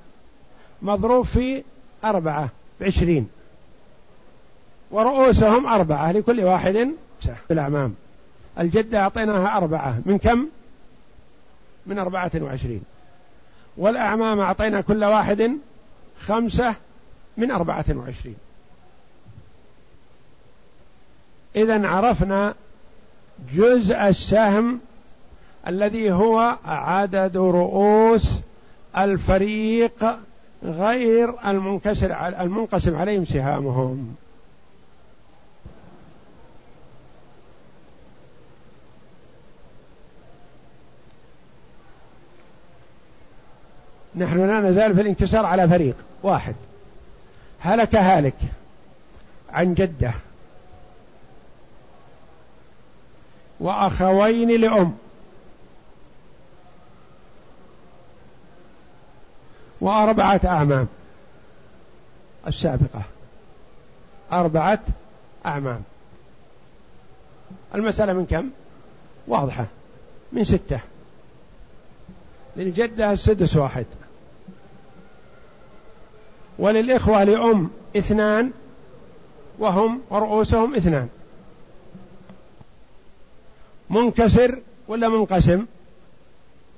[0.83, 1.63] مضروب في
[2.05, 2.49] أربعة
[2.81, 3.29] بعشرين.
[4.91, 6.91] ورؤوسهم أربعة لكل واحد
[7.21, 7.95] في الأعمام.
[8.59, 10.01] الجدة أعطيناها أربعة.
[10.07, 10.49] من كم؟
[11.87, 12.83] من أربعة وعشرين.
[13.77, 15.59] والأعمام أعطينا كل واحد
[16.21, 16.75] خمسة
[17.37, 18.37] من أربعة وعشرين.
[21.57, 22.55] إذا عرفنا
[23.55, 24.81] جزء السهم
[25.69, 28.31] الذي هو عدد رؤوس
[28.99, 30.17] الفريق
[30.65, 34.15] غير المنكسر المنقسم عليهم سهامهم.
[44.17, 46.55] نحن لا نزال في الانكسار على فريق واحد.
[47.61, 48.37] هلك هالك
[49.51, 50.13] عن جدة.
[53.63, 54.97] وأخوين لأم.
[59.81, 60.89] وأربعة أعمام.
[62.47, 63.03] السابقة.
[64.33, 64.81] أربعة
[65.47, 65.83] أعمام.
[67.75, 68.51] المسألة من كم؟
[69.27, 69.67] واضحة.
[70.33, 70.81] من ستة.
[72.57, 73.87] للجدة السدس واحد.
[76.59, 78.51] وللإخوة لأم اثنان
[79.59, 81.09] وهم ورؤوسهم اثنان.
[83.93, 85.67] منكسر ولا منقسم؟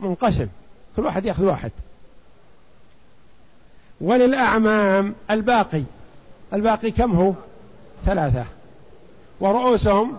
[0.00, 0.46] منقسم.
[0.96, 1.70] كل واحد يأخذ واحد.
[4.00, 5.82] وللأعمام الباقي.
[6.52, 7.32] الباقي كم هو؟
[8.04, 8.44] ثلاثة.
[9.40, 10.18] ورؤوسهم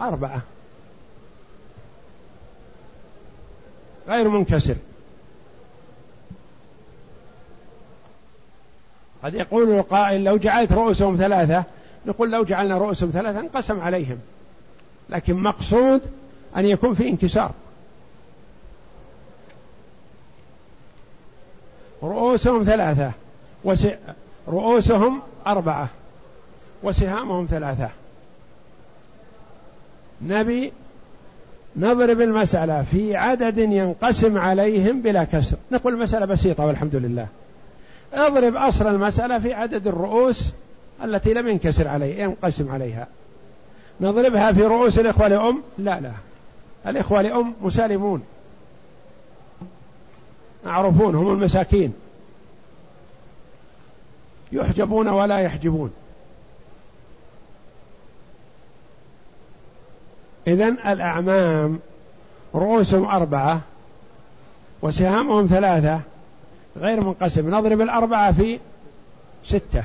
[0.00, 0.42] أربعة.
[4.08, 4.76] غير منكسر.
[9.22, 11.64] قد يقول القائل لو جعلت رؤوسهم ثلاثة
[12.06, 14.18] نقول لو جعلنا رؤوسهم ثلاثة انقسم عليهم.
[15.10, 16.02] لكن مقصود
[16.56, 17.50] أن يكون في انكسار.
[22.02, 23.10] رؤوسهم ثلاثة
[23.64, 23.86] وس...
[24.48, 25.88] رؤوسهم أربعة
[26.82, 27.90] وسهامهم ثلاثة.
[30.22, 30.72] نبي
[31.76, 35.56] نضرب المسألة في عدد ينقسم عليهم بلا كسر.
[35.72, 37.26] نقول المسألة بسيطة والحمد لله.
[38.14, 40.50] اضرب أصل المسألة في عدد الرؤوس
[41.04, 43.06] التي لم ينكسر عليه ينقسم عليها.
[44.00, 46.12] نضربها في رؤوس الإخوة لأم؟ لا لا.
[46.86, 48.22] الإخوة لأم مسالمون.
[50.64, 51.94] معروفون هم المساكين.
[54.52, 55.92] يحجبون ولا يحجبون.
[60.46, 61.78] إذن الأعمام
[62.54, 63.60] رؤوسهم أربعة
[64.82, 66.00] وسهامهم ثلاثة
[66.76, 67.54] غير منقسم.
[67.54, 68.58] نضرب الأربعة في
[69.46, 69.84] ستة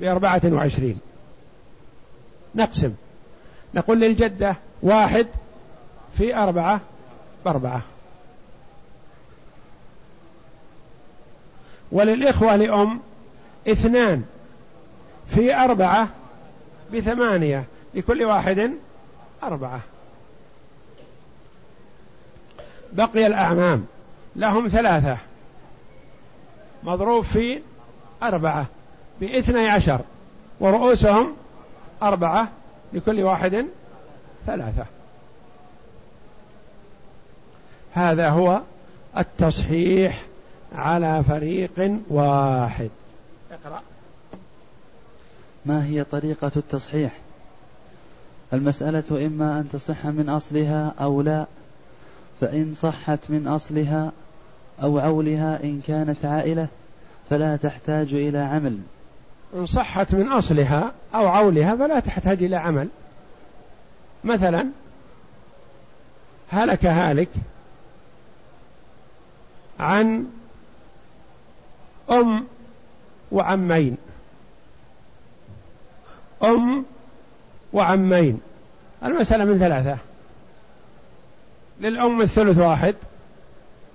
[0.00, 0.98] بأربعة وعشرين.
[2.54, 2.94] نقسم.
[3.74, 5.26] نقول للجدة واحد
[6.18, 6.80] في أربعة
[7.44, 7.82] بأربعة.
[11.92, 13.00] وللإخوة لأم
[13.68, 14.24] اثنان
[15.28, 16.08] في أربعة
[16.92, 17.64] بثمانية
[17.94, 18.70] لكل واحد
[19.42, 19.80] أربعة.
[22.92, 23.86] بقي الأعمام
[24.36, 25.16] لهم ثلاثة.
[26.82, 27.60] مضروب في
[28.22, 28.66] أربعة
[29.20, 30.00] باثني عشر
[30.60, 31.36] ورؤوسهم
[32.02, 32.48] أربعة
[32.92, 33.66] لكل واحد
[34.46, 34.86] ثلاثة.
[37.92, 38.60] هذا هو
[39.18, 40.22] التصحيح
[40.74, 42.90] على فريق واحد.
[43.52, 43.80] اقرأ.
[45.66, 47.12] ما هي طريقة التصحيح؟
[48.52, 51.46] المسألة إما أن تصح من أصلها أو لا
[52.40, 54.12] فإن صحت من أصلها
[54.82, 56.68] أو عولها إن كانت عائلة
[57.30, 58.78] فلا تحتاج إلى عمل.
[59.54, 62.88] إن صحت من أصلها أو عولها فلا تحتاج إلى عمل.
[64.24, 64.66] مثلا
[66.50, 67.28] هلك هالك
[69.80, 70.26] عن
[72.10, 72.46] أم
[73.32, 73.96] وعمين.
[76.44, 76.84] أم
[77.72, 78.40] وعمين.
[79.04, 79.96] المسألة من ثلاثة.
[81.80, 82.94] للأم الثلث واحد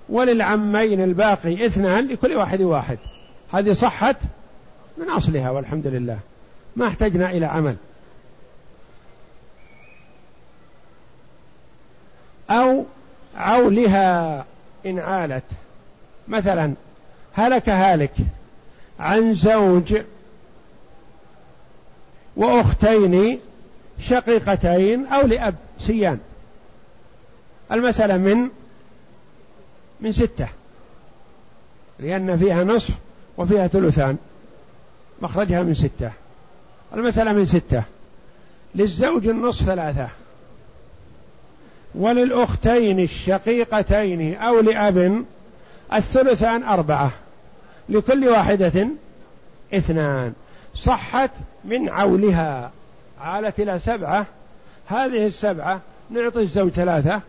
[0.08, 2.98] وللعمين الباقي اثنان لكل واحد واحد.
[3.52, 4.16] هذه صحت
[4.98, 6.18] من أصلها والحمد لله.
[6.76, 7.76] ما احتجنا إلى عمل.
[12.50, 12.84] أو
[13.36, 14.44] عولها
[14.86, 15.44] إن عالت.
[16.28, 16.74] مثلا
[17.32, 18.12] هلك هالك
[19.00, 19.98] عن زوج
[22.36, 23.40] وأختين
[24.00, 26.18] شقيقتين أو لأب سيان.
[27.72, 28.48] المسألة من
[30.00, 30.48] من ستة.
[31.98, 32.94] لأن فيها نصف
[33.36, 34.16] وفيها ثلثان.
[35.22, 36.10] مخرجها من ستة.
[36.94, 37.82] المسألة من ستة.
[38.74, 40.08] للزوج النصف ثلاثة.
[41.94, 45.24] وللأختين الشقيقتين أو لأب
[45.94, 47.12] الثلثان أربعة
[47.88, 48.88] لكل واحدة
[49.74, 50.32] اثنان.
[50.74, 51.30] صحت
[51.64, 52.70] من عولها.
[53.20, 54.26] عالت إلى سبعة.
[54.86, 55.80] هذه السبعة
[56.10, 57.20] نعطي الزوج ثلاثة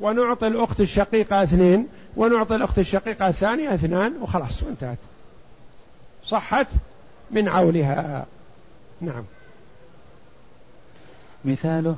[0.00, 4.98] ونعطي الأخت الشقيقة اثنين ونعطي الأخت الشقيقة الثانية اثنان وخلاص وانتهت.
[6.24, 6.66] صحت
[7.30, 8.26] من عولها.
[9.00, 9.24] نعم.
[11.44, 11.96] مثاله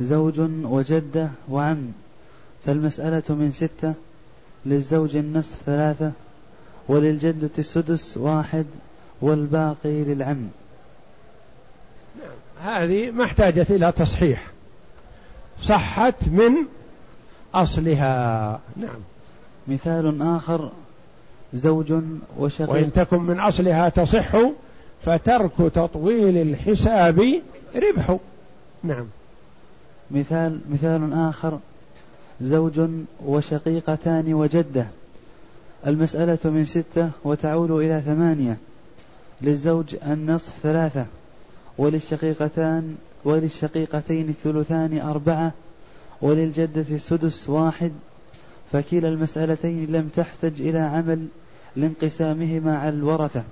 [0.00, 1.92] زوج وجدة وعم
[2.66, 3.94] فالمسألة من ستة
[4.66, 6.12] للزوج النصف ثلاثة
[6.88, 8.66] وللجدة السدس واحد
[9.20, 10.48] والباقي للعم.
[12.62, 14.46] هذه ما احتاجت إلى تصحيح.
[15.62, 16.54] صحت من
[17.54, 18.60] أصلها.
[18.76, 19.00] نعم.
[19.68, 20.70] مثال آخر
[21.54, 21.94] زوج
[22.38, 22.70] وشقيق.
[22.70, 24.36] وإن تكن من أصلها تصح
[25.04, 27.40] فترك تطويل الحساب
[27.74, 28.16] ربح.
[28.82, 29.06] نعم.
[30.10, 31.58] مثال مثال آخر
[32.40, 32.80] زوج
[33.24, 34.86] وشقيقتان وجدة.
[35.86, 38.56] المسألة من ستة وتعود إلى ثمانية.
[39.42, 41.06] للزوج النصف ثلاثة
[41.78, 45.52] وللشقيقتان وللشقيقتين الثلثان أربعة
[46.22, 47.92] وللجدة السدس واحد.
[48.72, 51.26] فكلا المسألتين لم تحتج إلى عمل
[51.76, 53.42] لانقسامهما على الورثة.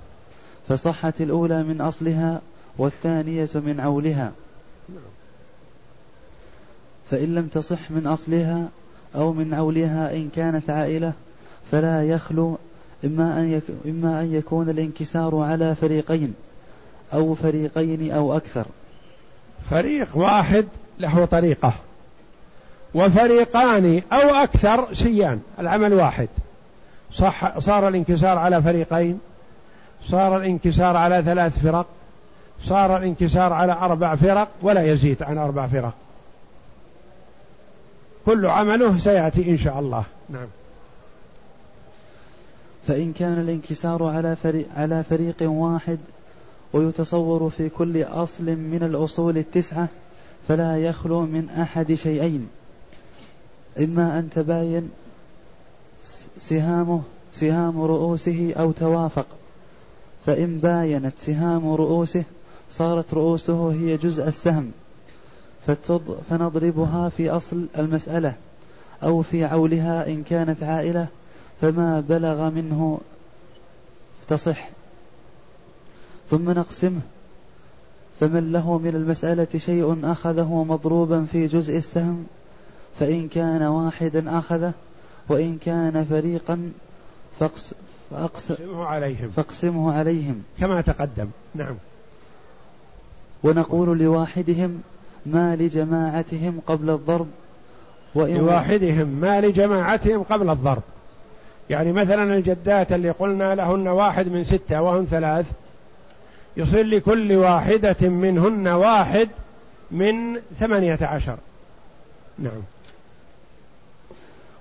[0.67, 2.41] فصحت الأولى من أصلها
[2.77, 4.31] والثانية من عولها.
[7.11, 8.67] فإن لم تصح من أصلها
[9.15, 11.13] أو من عولها إن كانت عائلة
[11.71, 12.57] فلا يخلو
[13.05, 16.33] إما أن, إما أن يكون الانكسار على فريقين
[17.13, 18.65] أو فريقين أو أكثر.
[19.69, 20.65] فريق واحد
[20.99, 21.73] له طريقة
[22.93, 26.27] وفريقان أو أكثر سيان العمل واحد.
[27.13, 29.19] صح صار الانكسار على فريقين
[30.05, 31.85] صار الانكسار على ثلاث فرق
[32.63, 35.93] صار الانكسار على أربع فرق ولا يزيد عن أربع فرق.
[38.27, 40.03] كل عمله سيأتي إن شاء الله.
[40.29, 40.47] نعم.
[42.87, 45.97] فإن كان الانكسار على فريق, على فريق واحد
[46.73, 49.87] ويتصور في كل أصل من الأصول التسعة
[50.47, 52.49] فلا يخلو من أحد شيئين.
[53.79, 54.89] إما أن تباين
[56.39, 57.01] سهامه
[57.33, 59.27] سهام رؤوسه أو توافق.
[60.25, 62.23] فإن باينت سهام رؤوسه
[62.71, 64.71] صارت رؤوسه هي جزء السهم.
[66.29, 68.33] فنضربها في أصل المسألة
[69.03, 71.07] أو في عولها إن كانت عائلة
[71.61, 72.99] فما بلغ منه
[74.27, 74.69] تصح.
[76.29, 77.01] ثم نقسمه.
[78.19, 82.25] فمن له من المسألة شيء أخذه مضروبا في جزء السهم
[82.99, 84.73] فإن كان واحدا أخذه
[85.29, 86.71] وإن كان فريقا
[87.39, 87.73] فاقس
[88.11, 89.29] فاقسمه عليهم.
[89.35, 90.43] فاقسمه عليهم.
[90.59, 91.27] كما تقدم.
[91.55, 91.75] نعم.
[93.43, 94.81] ونقول لواحدهم
[95.31, 97.27] ما لجماعتهم قبل الضرب
[98.15, 100.83] وإن لواحدهم ما لجماعتهم قبل الضرب.
[101.69, 105.45] يعني مثلا الجدات اللي قلنا لهن واحد من ستة وهم ثلاث
[106.57, 109.29] يصير لكل واحدة منهن واحد
[109.91, 111.37] من ثمانية عشر.
[112.39, 112.61] نعم.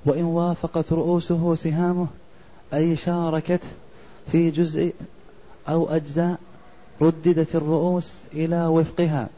[0.07, 2.07] وإن وافقت رؤوسه سهامه
[2.75, 3.61] أي شاركت
[4.33, 4.93] في جزء
[5.69, 6.39] أو أجزاء
[7.03, 9.29] رددت الرؤوس إلى وفقها.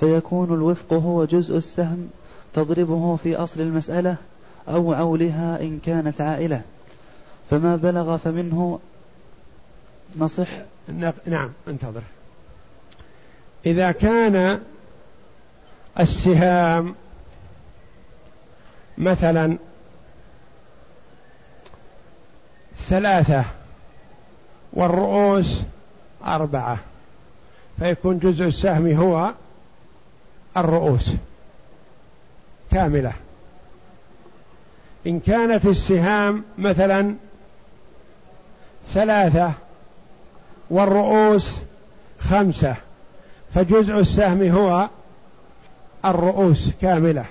[0.00, 2.10] فيكون الوفق هو جزء السهم
[2.54, 4.16] تضربه في أصل المسألة
[4.68, 6.62] أو عولها إن كانت عائلة.
[7.50, 8.80] فما بلغ فمنه
[10.18, 10.48] نصح.
[11.26, 12.02] نعم انتظر.
[13.66, 14.60] إذا كان
[16.00, 16.94] السهام
[18.98, 19.58] مثلا
[22.76, 23.44] ثلاثة
[24.72, 25.62] والرؤوس
[26.24, 26.78] أربعة
[27.78, 29.32] فيكون جزء السهم هو
[30.56, 31.10] الرؤوس
[32.72, 33.12] كاملة.
[35.06, 37.14] إن كانت السهام مثلا
[38.94, 39.52] ثلاثة
[40.70, 41.56] والرؤوس
[42.20, 42.76] خمسة
[43.54, 44.88] فجزء السهم هو
[46.04, 47.24] الرؤوس كاملة.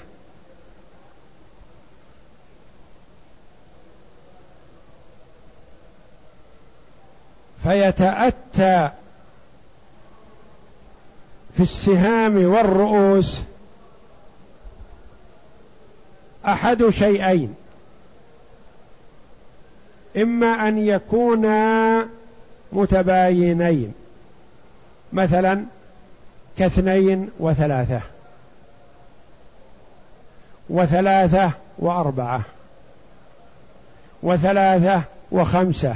[7.63, 8.89] فيتأتى
[11.59, 13.41] في السهام والرؤوس
[16.45, 17.55] أحد شيئين.
[20.17, 22.05] إما أن يكونا
[22.71, 23.93] متباينين
[25.13, 25.63] مثلا
[26.57, 28.01] كاثنين وثلاثة
[30.69, 32.41] وثلاثة وأربعة
[34.23, 35.01] وثلاثة
[35.31, 35.95] وخمسة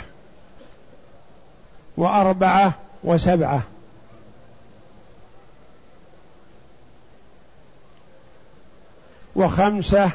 [1.98, 3.64] وأربعة وسبعة.
[9.36, 10.12] وخمسة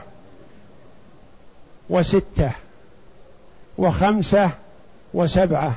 [1.90, 2.50] وستة
[3.78, 4.50] وخمسة
[5.14, 5.72] وسبعة.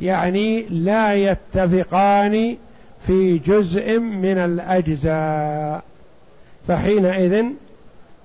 [0.00, 2.56] يعني لا يتفقان
[3.06, 5.82] في جزء من الأجزاء.
[6.68, 7.44] فحينئذ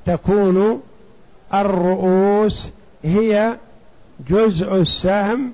[0.05, 0.81] تكون
[1.53, 2.69] الرؤوس
[3.03, 3.57] هي
[4.29, 5.51] جزء السهم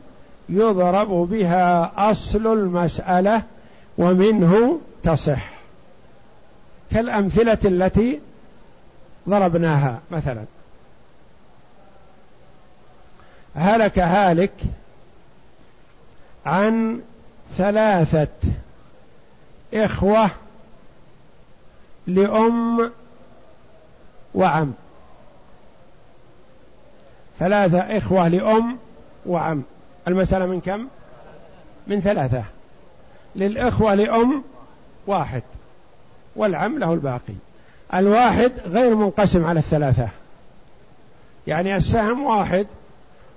[0.49, 3.43] يضرب بها أصل المسألة
[3.97, 5.55] ومنه تصح.
[6.96, 8.20] كالأمثلة التي
[9.30, 10.43] ضربناها مثلا.
[13.56, 14.54] هلك هالك
[16.46, 17.02] عن
[17.58, 18.28] ثلاثة
[19.74, 20.30] إخوة
[22.08, 22.91] لأم
[24.36, 24.74] وعم.
[27.39, 28.78] ثلاثة إخوة لأم
[29.26, 29.64] وعم.
[30.08, 30.88] المسألة من كم؟
[31.88, 32.43] من ثلاثة.
[33.36, 34.43] للإخوة لأم
[35.08, 35.43] واحد.
[36.36, 37.34] والعم له الباقي.
[37.94, 40.08] الواحد غير منقسم على الثلاثة.
[41.48, 42.68] يعني السهم واحد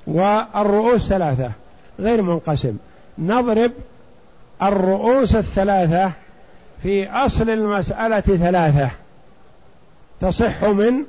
[0.07, 1.51] والرؤوس ثلاثة.
[2.01, 2.77] غير منقسم.
[3.19, 3.73] نضرب
[4.63, 6.13] الرؤوس الثلاثة
[6.83, 8.91] في أصل المسألة ثلاثة.
[10.21, 11.05] تصح من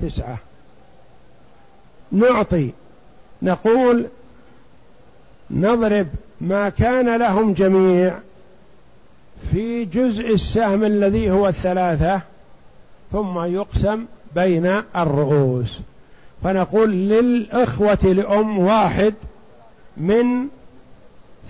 [0.00, 0.36] تسعة.
[2.12, 2.70] نعطي.
[3.42, 4.06] نقول
[5.50, 6.06] نضرب
[6.40, 8.14] ما كان لهم جميع
[9.52, 12.20] في جزء السهم الذي هو الثلاثة
[13.12, 15.78] ثم يقسم بين الرؤوس
[16.42, 19.14] فنقول للإخوة لأم واحد
[19.96, 20.26] من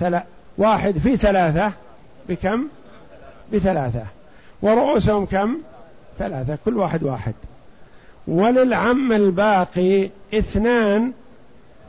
[0.00, 0.24] ثلا
[0.58, 1.72] واحد في ثلاثة
[2.28, 2.66] بكم؟
[3.52, 4.04] بثلاثة
[4.62, 5.56] ورؤوسهم كم؟
[6.18, 7.34] ثلاثة كل واحد واحد
[8.26, 11.12] وللعم الباقي اثنان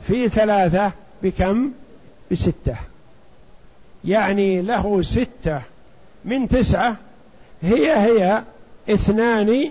[0.06, 0.92] في ثلاثة
[1.22, 1.70] بكم؟
[2.30, 2.76] بستة
[4.04, 5.62] يعني له ستة
[6.24, 6.96] من تسعة
[7.62, 8.42] هي هي
[8.90, 9.70] اثنان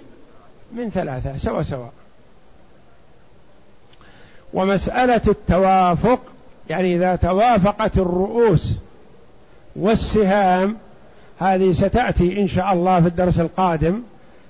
[0.73, 1.87] من ثلاثة سوا سوا.
[4.53, 6.21] ومسألة التوافق
[6.69, 8.73] يعني إذا توافقت الرؤوس
[9.75, 10.77] والسهام
[11.39, 14.01] هذه ستأتي إن شاء الله في الدرس القادم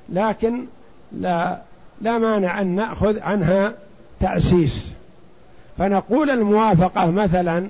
[0.09, 0.65] لكن
[1.11, 1.61] لا
[2.01, 3.73] لا مانع أن نأخذ عنها
[4.19, 4.87] تأسيس.
[5.77, 7.69] فنقول الموافقة مثلا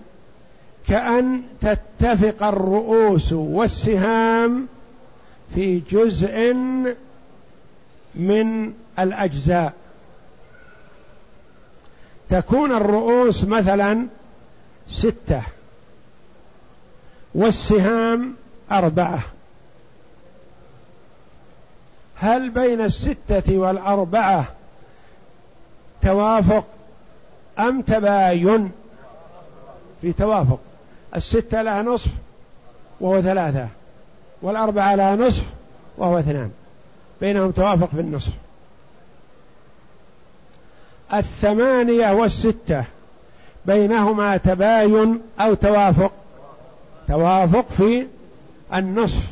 [0.88, 4.68] كأن تتفق الرؤوس والسهام
[5.56, 6.54] في جزء
[8.16, 9.74] من الأجزاء.
[12.30, 14.08] تكون الرؤوس مثلا
[14.90, 15.42] ستة
[17.36, 18.36] والسهام
[18.72, 19.22] أربعة.
[22.16, 24.46] هل بين الستة والأربعة
[26.02, 26.66] توافق
[27.60, 28.72] أم تباين
[30.02, 30.60] في توافق؟
[31.16, 32.12] الستة لها نصف
[33.02, 33.68] وهو ثلاثة
[34.42, 35.44] والأربعة لها نصف
[35.98, 36.52] وهو اثنان
[37.22, 38.32] بينهم توافق في النصف.
[41.14, 42.84] الثمانية والستة
[43.66, 46.12] بينهما تباين أو توافق
[47.08, 48.08] توافق في
[48.74, 49.24] النصف.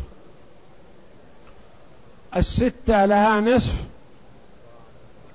[2.36, 3.73] الستة لها نصف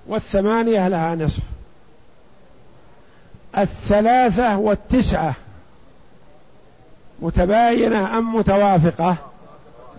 [0.06, 1.42] والثمانية لها نصف.
[3.58, 5.34] الثلاثة والتسعة
[7.20, 9.16] متباينة أم متوافقة؟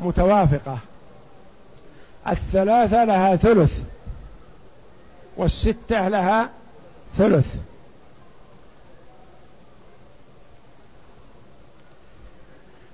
[0.01, 0.77] متوافقة.
[2.27, 3.81] الثلاثة لها ثلث
[5.37, 6.49] والستة لها
[7.17, 7.55] ثلث.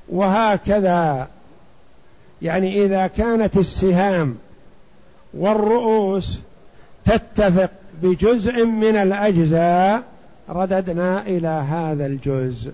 [0.10, 1.28] وهكذا
[2.42, 4.38] يعني إذا كانت السهام
[5.34, 6.40] والرؤوس
[7.06, 7.70] تتفق
[8.02, 10.04] بجزء من الأجزاء
[10.50, 12.72] رددنا إلى هذا الجزء.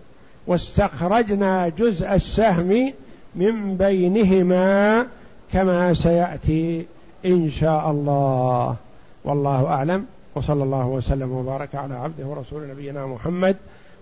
[0.47, 2.93] واستخرجنا جزء السهم
[3.35, 5.07] من بينهما
[5.53, 6.85] كما سيأتي
[7.25, 8.75] إن شاء الله.
[9.23, 10.05] والله أعلم.
[10.35, 13.55] وصلى الله وسلم وبارك على عبده ورسول نبينا محمد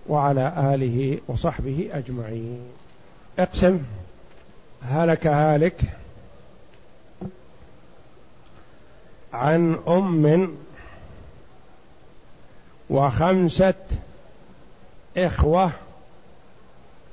[0.08, 2.60] وعلى آله وصحبه أجمعين.
[3.38, 3.78] اقسم.
[4.82, 5.80] هلك هالك
[9.32, 10.56] عن أم
[12.90, 13.74] وخمسة
[15.16, 15.70] إخوة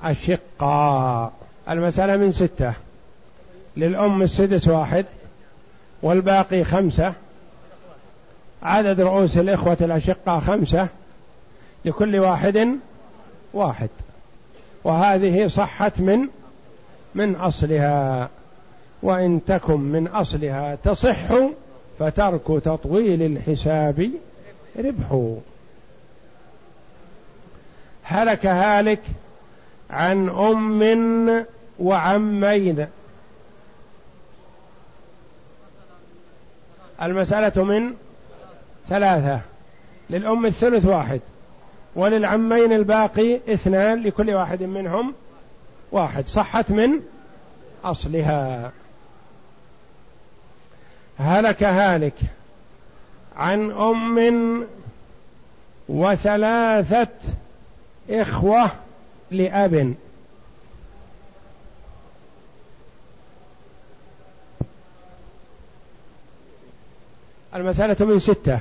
[0.04, 1.32] اشقاء
[1.70, 2.74] المسألة من ستة.
[3.78, 5.06] للأم السدس واحد
[6.02, 7.14] والباقي خمسة.
[8.64, 10.88] عدد رؤوس الإخوة الأشقاء خمسة.
[11.86, 12.70] لكل واحد
[13.54, 13.90] واحد.
[14.84, 16.28] وهذه صحت من
[17.16, 18.30] من أصلها.
[19.04, 21.34] وإن تكن من أصلها تصح
[22.00, 24.10] فترك تطويل الحساب
[24.78, 25.36] ربح
[28.04, 29.00] هلك هالك
[29.90, 31.46] عن أم
[31.80, 32.88] وعمين
[37.02, 37.94] المسألة من
[38.90, 39.42] ثلاثة.
[40.10, 41.22] للأم الثلث واحد
[41.96, 45.14] وللعمين الباقي اثنان لكل واحد منهم
[45.92, 46.28] واحد.
[46.28, 47.00] صحت من
[47.84, 48.72] أصلها.
[51.20, 52.14] هلك هالك
[53.36, 54.68] عن أم
[55.90, 57.08] وثلاثة
[58.10, 58.72] إخوة
[59.32, 59.96] لأب.
[67.56, 68.60] المسألة من ستة.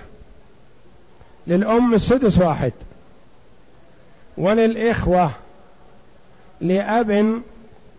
[1.47, 2.73] للأم السدس واحد.
[4.37, 5.31] وللإخوة
[6.61, 7.43] لأب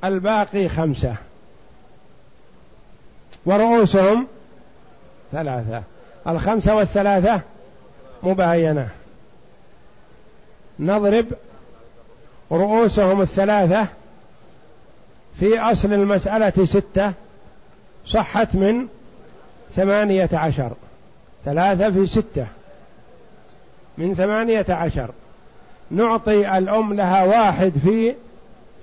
[0.03, 1.15] الباقي خمسة.
[3.45, 4.27] ورؤوسهم
[5.31, 5.83] ثلاثة.
[6.27, 7.41] الخمسة والثلاثة
[8.23, 8.89] مباينة.
[10.79, 11.25] نضرب
[12.51, 13.87] رؤوسهم الثلاثة
[15.39, 17.13] في أصل المسألة ستة
[18.05, 18.87] صحت من
[19.75, 20.71] ثمانية عشر.
[21.45, 22.47] ثلاثة في ستة
[23.97, 25.11] من ثمانية عشر.
[25.91, 28.13] نعطي الأم لها واحد في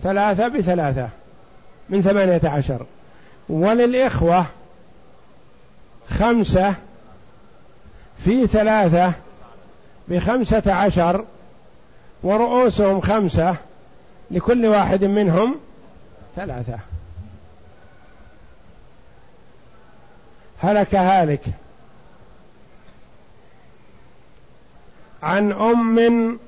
[0.03, 1.09] ثلاثة بثلاثة
[1.89, 2.87] من ثمانية عشر.
[3.49, 4.47] وللإخوة
[6.09, 6.75] خمسة
[8.25, 9.13] في ثلاثة
[10.09, 11.25] بخمسة عشر
[12.23, 13.57] ورؤوسهم خمسة
[14.31, 15.55] لكل واحد منهم
[16.37, 16.79] ثلاثة.
[20.63, 21.43] هلك هالك.
[25.23, 26.39] عن أم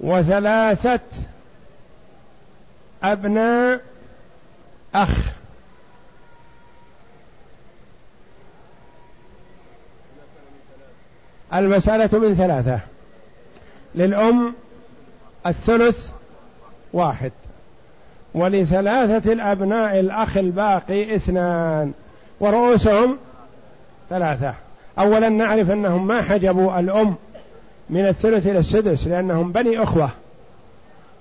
[0.00, 1.00] وثلاثة
[3.02, 3.80] أبناء
[4.94, 5.32] أخ.
[11.54, 12.80] المسألة من ثلاثة.
[13.94, 14.54] للأم
[15.46, 16.08] الثلث
[16.92, 17.32] واحد.
[18.34, 21.92] ولثلاثة الأبناء الأخ الباقي اثنان
[22.40, 23.16] ورؤوسهم
[24.10, 24.54] ثلاثة.
[24.98, 27.14] أولا نعرف أنهم ما حجبوا الأم
[27.90, 30.10] من الثلث إلى السدس لأنهم بني أخوة.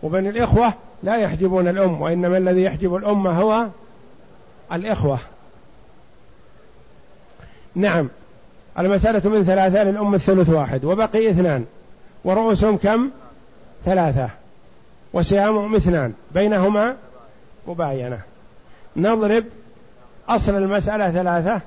[0.04, 3.68] وبني الإخوة لا يحجبون الأم وإنما الذي يحجب الأم هو
[4.74, 5.20] الإخوة.
[7.76, 8.10] نعم
[8.80, 11.66] المسألة من ثلاثة للأم الثلث واحد وبقي اثنان.
[12.28, 13.10] ورؤوسهم كم؟
[13.86, 14.30] ثلاثة.
[15.14, 16.14] وسهامهم اثنان.
[16.32, 16.96] بينهما
[17.68, 18.20] مباينة.
[18.96, 19.44] نضرب
[20.30, 21.62] أصل المسألة ثلاثة.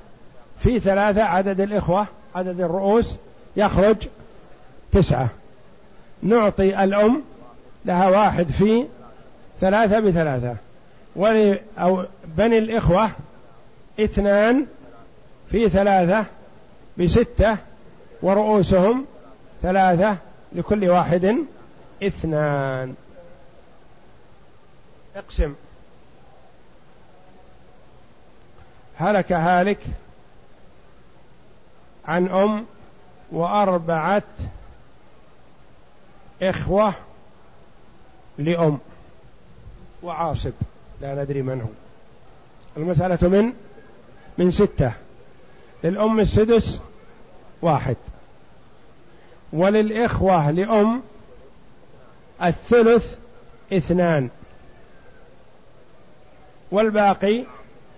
[0.59, 3.13] في ثلاثة عدد الإخوة عدد الرؤوس
[3.55, 3.95] يخرج
[4.91, 5.29] تسعة.
[6.23, 7.21] نعطي الأم
[7.85, 8.85] لها واحد في
[9.61, 10.55] ثلاثة بثلاثة.
[11.15, 12.03] ول أو
[12.37, 13.09] بني الإخوة
[13.99, 14.65] اثنان
[15.51, 16.25] في ثلاثة
[16.97, 17.57] بستة.
[18.21, 19.05] ورؤوسهم
[19.61, 20.17] ثلاثة
[20.53, 21.35] لكل واحد
[22.03, 22.95] اثنان.
[25.15, 25.55] اقسم.
[28.97, 29.79] هلك هالك
[32.05, 32.65] عن أم
[33.31, 34.23] وأربعة
[36.41, 36.93] إخوة
[38.37, 38.79] لأم
[40.03, 40.53] وعاصب.
[41.01, 41.67] لا ندري من هو.
[42.77, 43.53] المسألة من
[44.37, 44.93] من ستة.
[45.83, 46.79] للأم السدس
[47.61, 47.95] واحد.
[49.53, 51.01] وللإخوة لأم
[52.43, 53.15] الثلث
[53.73, 54.29] اثنان
[56.71, 57.43] والباقي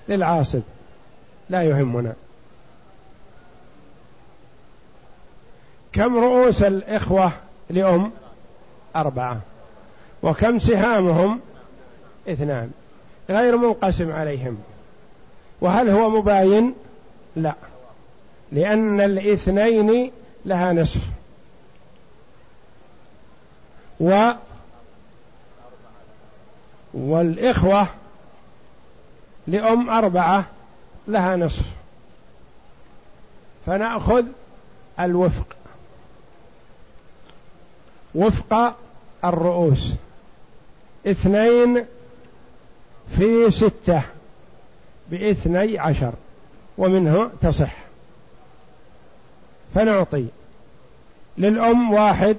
[0.10, 0.62] للعاصب.
[1.49, 2.14] لا يهمنا.
[5.93, 7.32] كم رؤوس الإخوة
[7.70, 8.12] لأم؟
[8.95, 9.39] أربعة.
[10.24, 11.39] وكم سهامهم؟
[12.30, 12.72] اثنان.
[13.30, 14.58] غير منقسم عليهم.
[15.62, 16.74] وهل هو مباين؟
[17.36, 17.54] لا.
[18.51, 20.12] لأن الاثنين
[20.45, 21.01] لها نصف.
[24.04, 24.32] و
[26.93, 27.88] والإخوة
[29.47, 30.45] لأم أربعة
[31.08, 31.66] لها نصف.
[33.66, 34.26] فنأخذ
[34.99, 35.45] الوفق.
[38.16, 38.76] وفق
[39.26, 39.88] الرؤوس.
[41.08, 41.86] اثنين
[43.18, 44.04] في ستة
[45.12, 46.14] بإثني عشر
[46.78, 47.76] ومنه تصح.
[49.76, 50.26] فنعطي
[51.38, 52.38] للأم واحد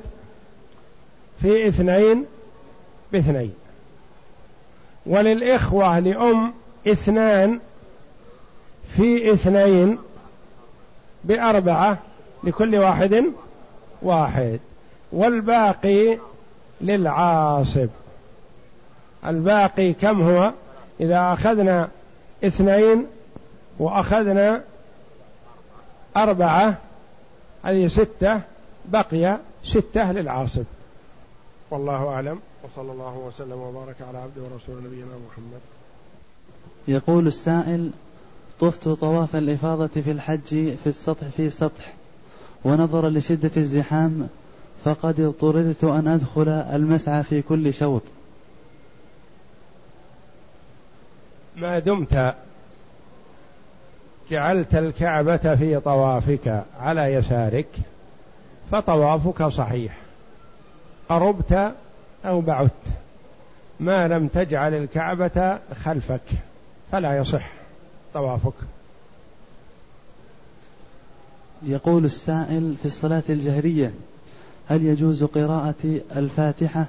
[1.45, 2.25] في اثنين
[3.13, 3.55] باثنين.
[5.07, 6.55] وللإخوة لأم
[6.87, 7.61] اثنان
[8.97, 9.99] في اثنين
[11.25, 11.99] بأربعة
[12.45, 13.25] لكل واحد
[14.03, 14.61] واحد.
[15.13, 16.19] والباقي
[16.81, 17.89] للعاصب.
[19.27, 20.53] الباقي كم هو؟
[21.01, 21.89] إذا أخذنا
[22.45, 23.07] اثنين
[23.79, 24.63] وأخذنا
[26.17, 26.79] أربعة
[27.65, 28.41] هذه ستة
[28.85, 30.65] بقي ستة للعاصب.
[31.75, 35.61] والله أعلم وصلى الله وسلم وبارك على عبده ورسول نبينا محمد.
[36.89, 37.91] يقول السائل
[38.61, 41.93] طفت طواف الإفاضة في الحج في السطح في سطح
[42.65, 44.29] ونظرا لشدة الزحام
[44.85, 48.03] فقد اضطررت أن أدخل المسعى في كل شوط.
[51.57, 52.35] ما دمت
[54.31, 57.69] جعلت الكعبة في طوافك على يسارك
[58.73, 60.04] فطوافك صحيح.
[61.09, 61.75] قربت
[62.25, 62.71] أو بعدت
[63.81, 66.21] ما لم تجعل الكعبة خلفك
[66.93, 67.51] فلا يصح.
[68.15, 68.55] طوافك.
[71.63, 73.95] يقول السائل في الصلاة الجهرية
[74.69, 76.87] هل يجوز قراءة الفاتحة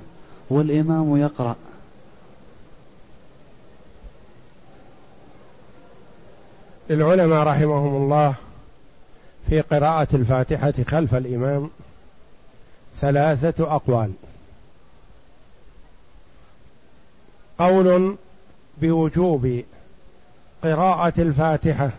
[0.50, 1.56] والإمام يقرأ؟
[6.90, 8.36] للعلماء رحمهم الله
[9.50, 11.70] في قراءة الفاتحة خلف الإمام
[13.02, 14.12] ثلاثة أقوال.
[17.60, 18.16] قول
[18.82, 19.64] بوجوب
[20.64, 21.90] قراءة الفاتحة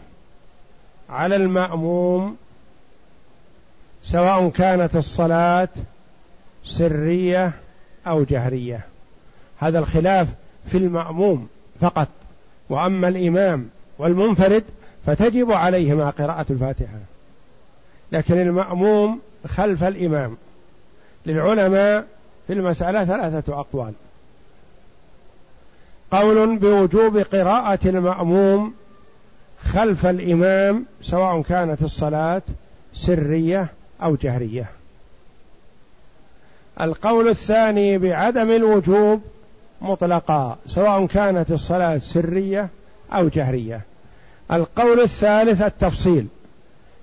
[1.10, 2.36] على المأموم
[4.04, 5.68] سواء كانت الصلاة
[6.64, 7.52] سرية
[8.06, 8.80] أو جهرية.
[9.58, 10.28] هذا الخلاف
[10.66, 11.48] في المأموم
[11.80, 12.08] فقط.
[12.68, 13.68] وأما الإمام
[13.98, 14.64] والمنفرد
[15.06, 16.98] فتجب عليهما قراءة الفاتحة.
[18.12, 20.36] لكن المأموم خلف الإمام.
[21.26, 22.06] للعلماء
[22.46, 23.92] في المسألة ثلاثة أقوال.
[26.10, 28.74] قول بوجوب قراءة المأموم
[29.64, 32.42] خلف الإمام سواء كانت الصلاة
[32.94, 33.68] سرية
[34.02, 34.66] أو جهرية.
[36.80, 39.22] القول الثاني بعدم الوجوب
[39.80, 42.68] مطلقا سواء كانت الصلاة سرية
[43.12, 43.80] أو جهرية.
[44.52, 46.26] القول الثالث التفصيل.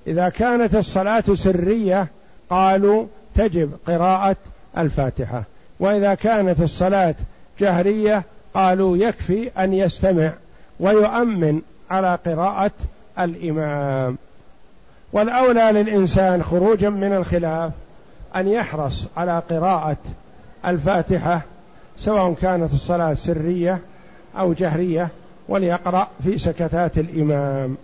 [0.07, 2.07] إذا كانت الصلاة سرية
[2.49, 3.05] قالوا
[3.35, 4.35] تجب قراءة
[4.77, 5.43] الفاتحة.
[5.79, 7.15] وإذا كانت الصلاة
[7.59, 8.23] جهرية
[8.53, 10.31] قالوا يكفي أن يستمع
[10.79, 11.61] ويؤمن
[11.91, 12.71] على قراءة
[13.19, 14.17] الإمام.
[15.13, 17.71] والأولى للإنسان خروجا من الخلاف
[18.35, 19.97] أن يحرص على قراءة
[20.65, 21.41] الفاتحة
[21.97, 23.79] سواء كانت الصلاة سرية
[24.39, 25.09] أو جهرية
[25.47, 27.77] وليقرأ في سكتات الإمام.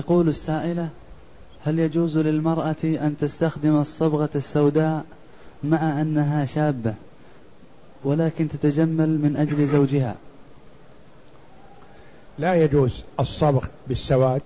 [0.00, 0.88] تقول السائلة
[1.64, 5.04] هل يجوز للمرأة أن تستخدم الصبغة السوداء
[5.64, 6.94] مع أنها شابة
[8.04, 10.16] ولكن تتجمل من أجل زوجها؟
[12.38, 14.42] لا يجوز الصبغ بالسواد.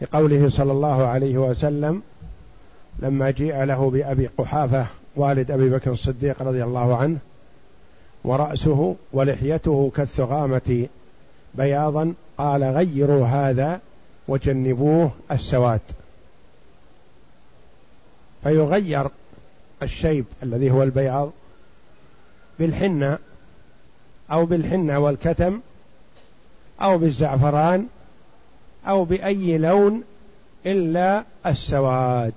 [0.00, 2.02] لقوله صلى الله عليه وسلم
[2.98, 4.86] لما جيء له بأبي قحافة
[5.16, 7.18] والد أبي بكر الصديق رضي الله عنه
[8.24, 10.86] ورأسه ولحيته كالثغامة
[11.54, 13.80] بياضا قال غيروا هذا
[14.28, 15.80] وجنبوه السواد.
[18.42, 19.08] فيغير
[19.82, 21.30] الشيب الذي هو البياض
[22.58, 23.18] بالحنة
[24.32, 25.60] أو بالحنة والكتم
[26.82, 27.86] أو بالزعفران
[28.88, 30.02] أو بأي لون
[30.66, 32.34] إلا السواد.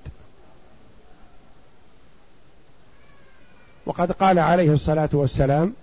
[3.86, 5.74] وقد قال عليه الصلاة والسلام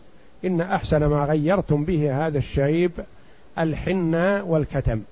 [0.44, 2.92] إن أحسن ما غيرتم به هذا الشيب
[3.58, 5.02] الحنة والكتم.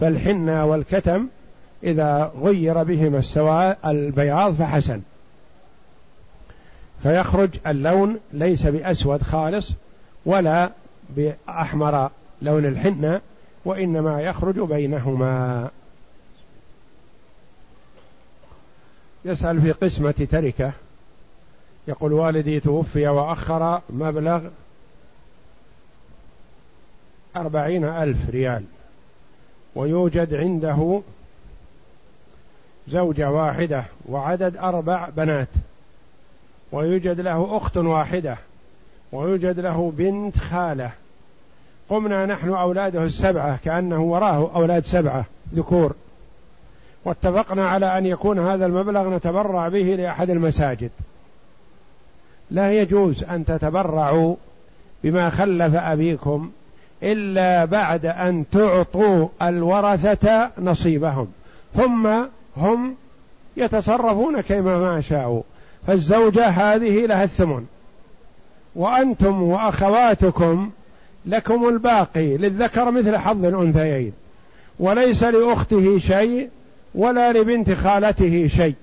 [0.00, 1.26] فالحنة والكتم
[1.82, 5.00] إذا غير بهما السواد البياض فحسن.
[7.02, 9.70] فيخرج اللون ليس بأسود خالص
[10.26, 10.70] ولا
[11.16, 12.10] بأحمر
[12.42, 13.20] لون الحنة
[13.64, 15.68] وإنما يخرج بينهما.
[19.24, 20.72] يسأل في قسمة تركة.
[21.88, 24.40] يقول والدي توفي وأخر مبلغ
[27.36, 28.64] أربعين ألف ريال.
[29.74, 31.00] ويوجد عنده
[32.88, 35.48] زوجة واحدة وعدد أربع بنات.
[36.72, 38.36] ويوجد له أخت واحدة.
[39.12, 40.90] ويوجد له بنت خالة.
[41.88, 45.24] قمنا نحن أولاده السبعة كأنه وراه أولاد سبعة
[45.54, 45.92] ذكور.
[47.04, 50.90] واتفقنا على أن يكون هذا المبلغ نتبرع به لأحد المساجد.
[52.50, 54.36] لا يجوز أن تتبرعوا
[55.04, 56.50] بما خلف أبيكم
[57.02, 61.28] إلا بعد أن تعطوا الورثة نصيبهم.
[61.76, 62.08] ثم
[62.56, 62.94] هم
[63.56, 65.42] يتصرفون كيما ما شاءوا.
[65.86, 67.64] فالزوجة هذه لها الثمن.
[68.74, 70.70] وأنتم وأخواتكم
[71.26, 74.12] لكم الباقي للذكر مثل حظ الأنثيين.
[74.78, 76.48] وليس لأخته شيء
[76.94, 78.74] ولا لبنت خالته شيء.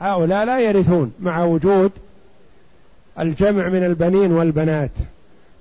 [0.00, 1.92] هؤلاء لا يرثون مع وجود
[3.18, 4.90] الجمع من البنين والبنات.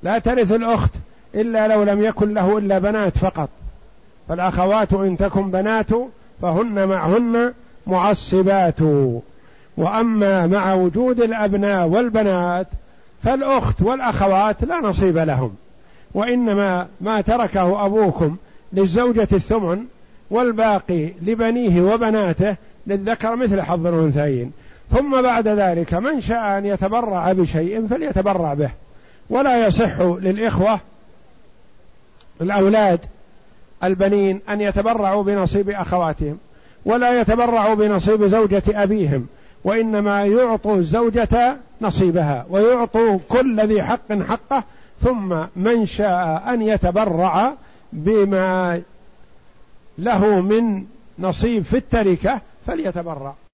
[0.03, 0.91] لا ترث الأخت
[1.36, 3.49] إلا لو لم يكن له إلا بنات فقط.
[4.30, 5.88] فالأخوات إن تكن بنات
[6.41, 7.53] فهن معهن
[7.88, 8.82] معصبات.
[9.77, 12.67] وأما مع وجود الأبناء والبنات
[13.23, 15.55] فالأخت والأخوات لا نصيب لهم.
[16.13, 18.36] وإنما ما تركه أبوكم
[18.73, 19.86] للزوجة الثمن
[20.32, 22.55] والباقي لبنيه وبناته
[22.88, 24.51] للذكر مثل حظ الأنثيين.
[24.91, 28.69] ثم بعد ذلك من شاء أن يتبرع بشيء فليتبرع به.
[29.30, 30.80] ولا يصح للإخوة
[32.41, 32.99] الأولاد
[33.83, 36.37] البنين أن يتبرعوا بنصيب أخواتهم
[36.85, 39.27] ولا يتبرعوا بنصيب زوجة أبيهم
[39.63, 44.63] وإنما يعطوا الزوجة نصيبها ويعطوا كل ذي حق حقه
[45.03, 47.53] ثم من شاء أن يتبرع
[47.93, 48.81] بما
[49.97, 50.85] له من
[51.19, 53.33] نصيب في التركة فليتبرع.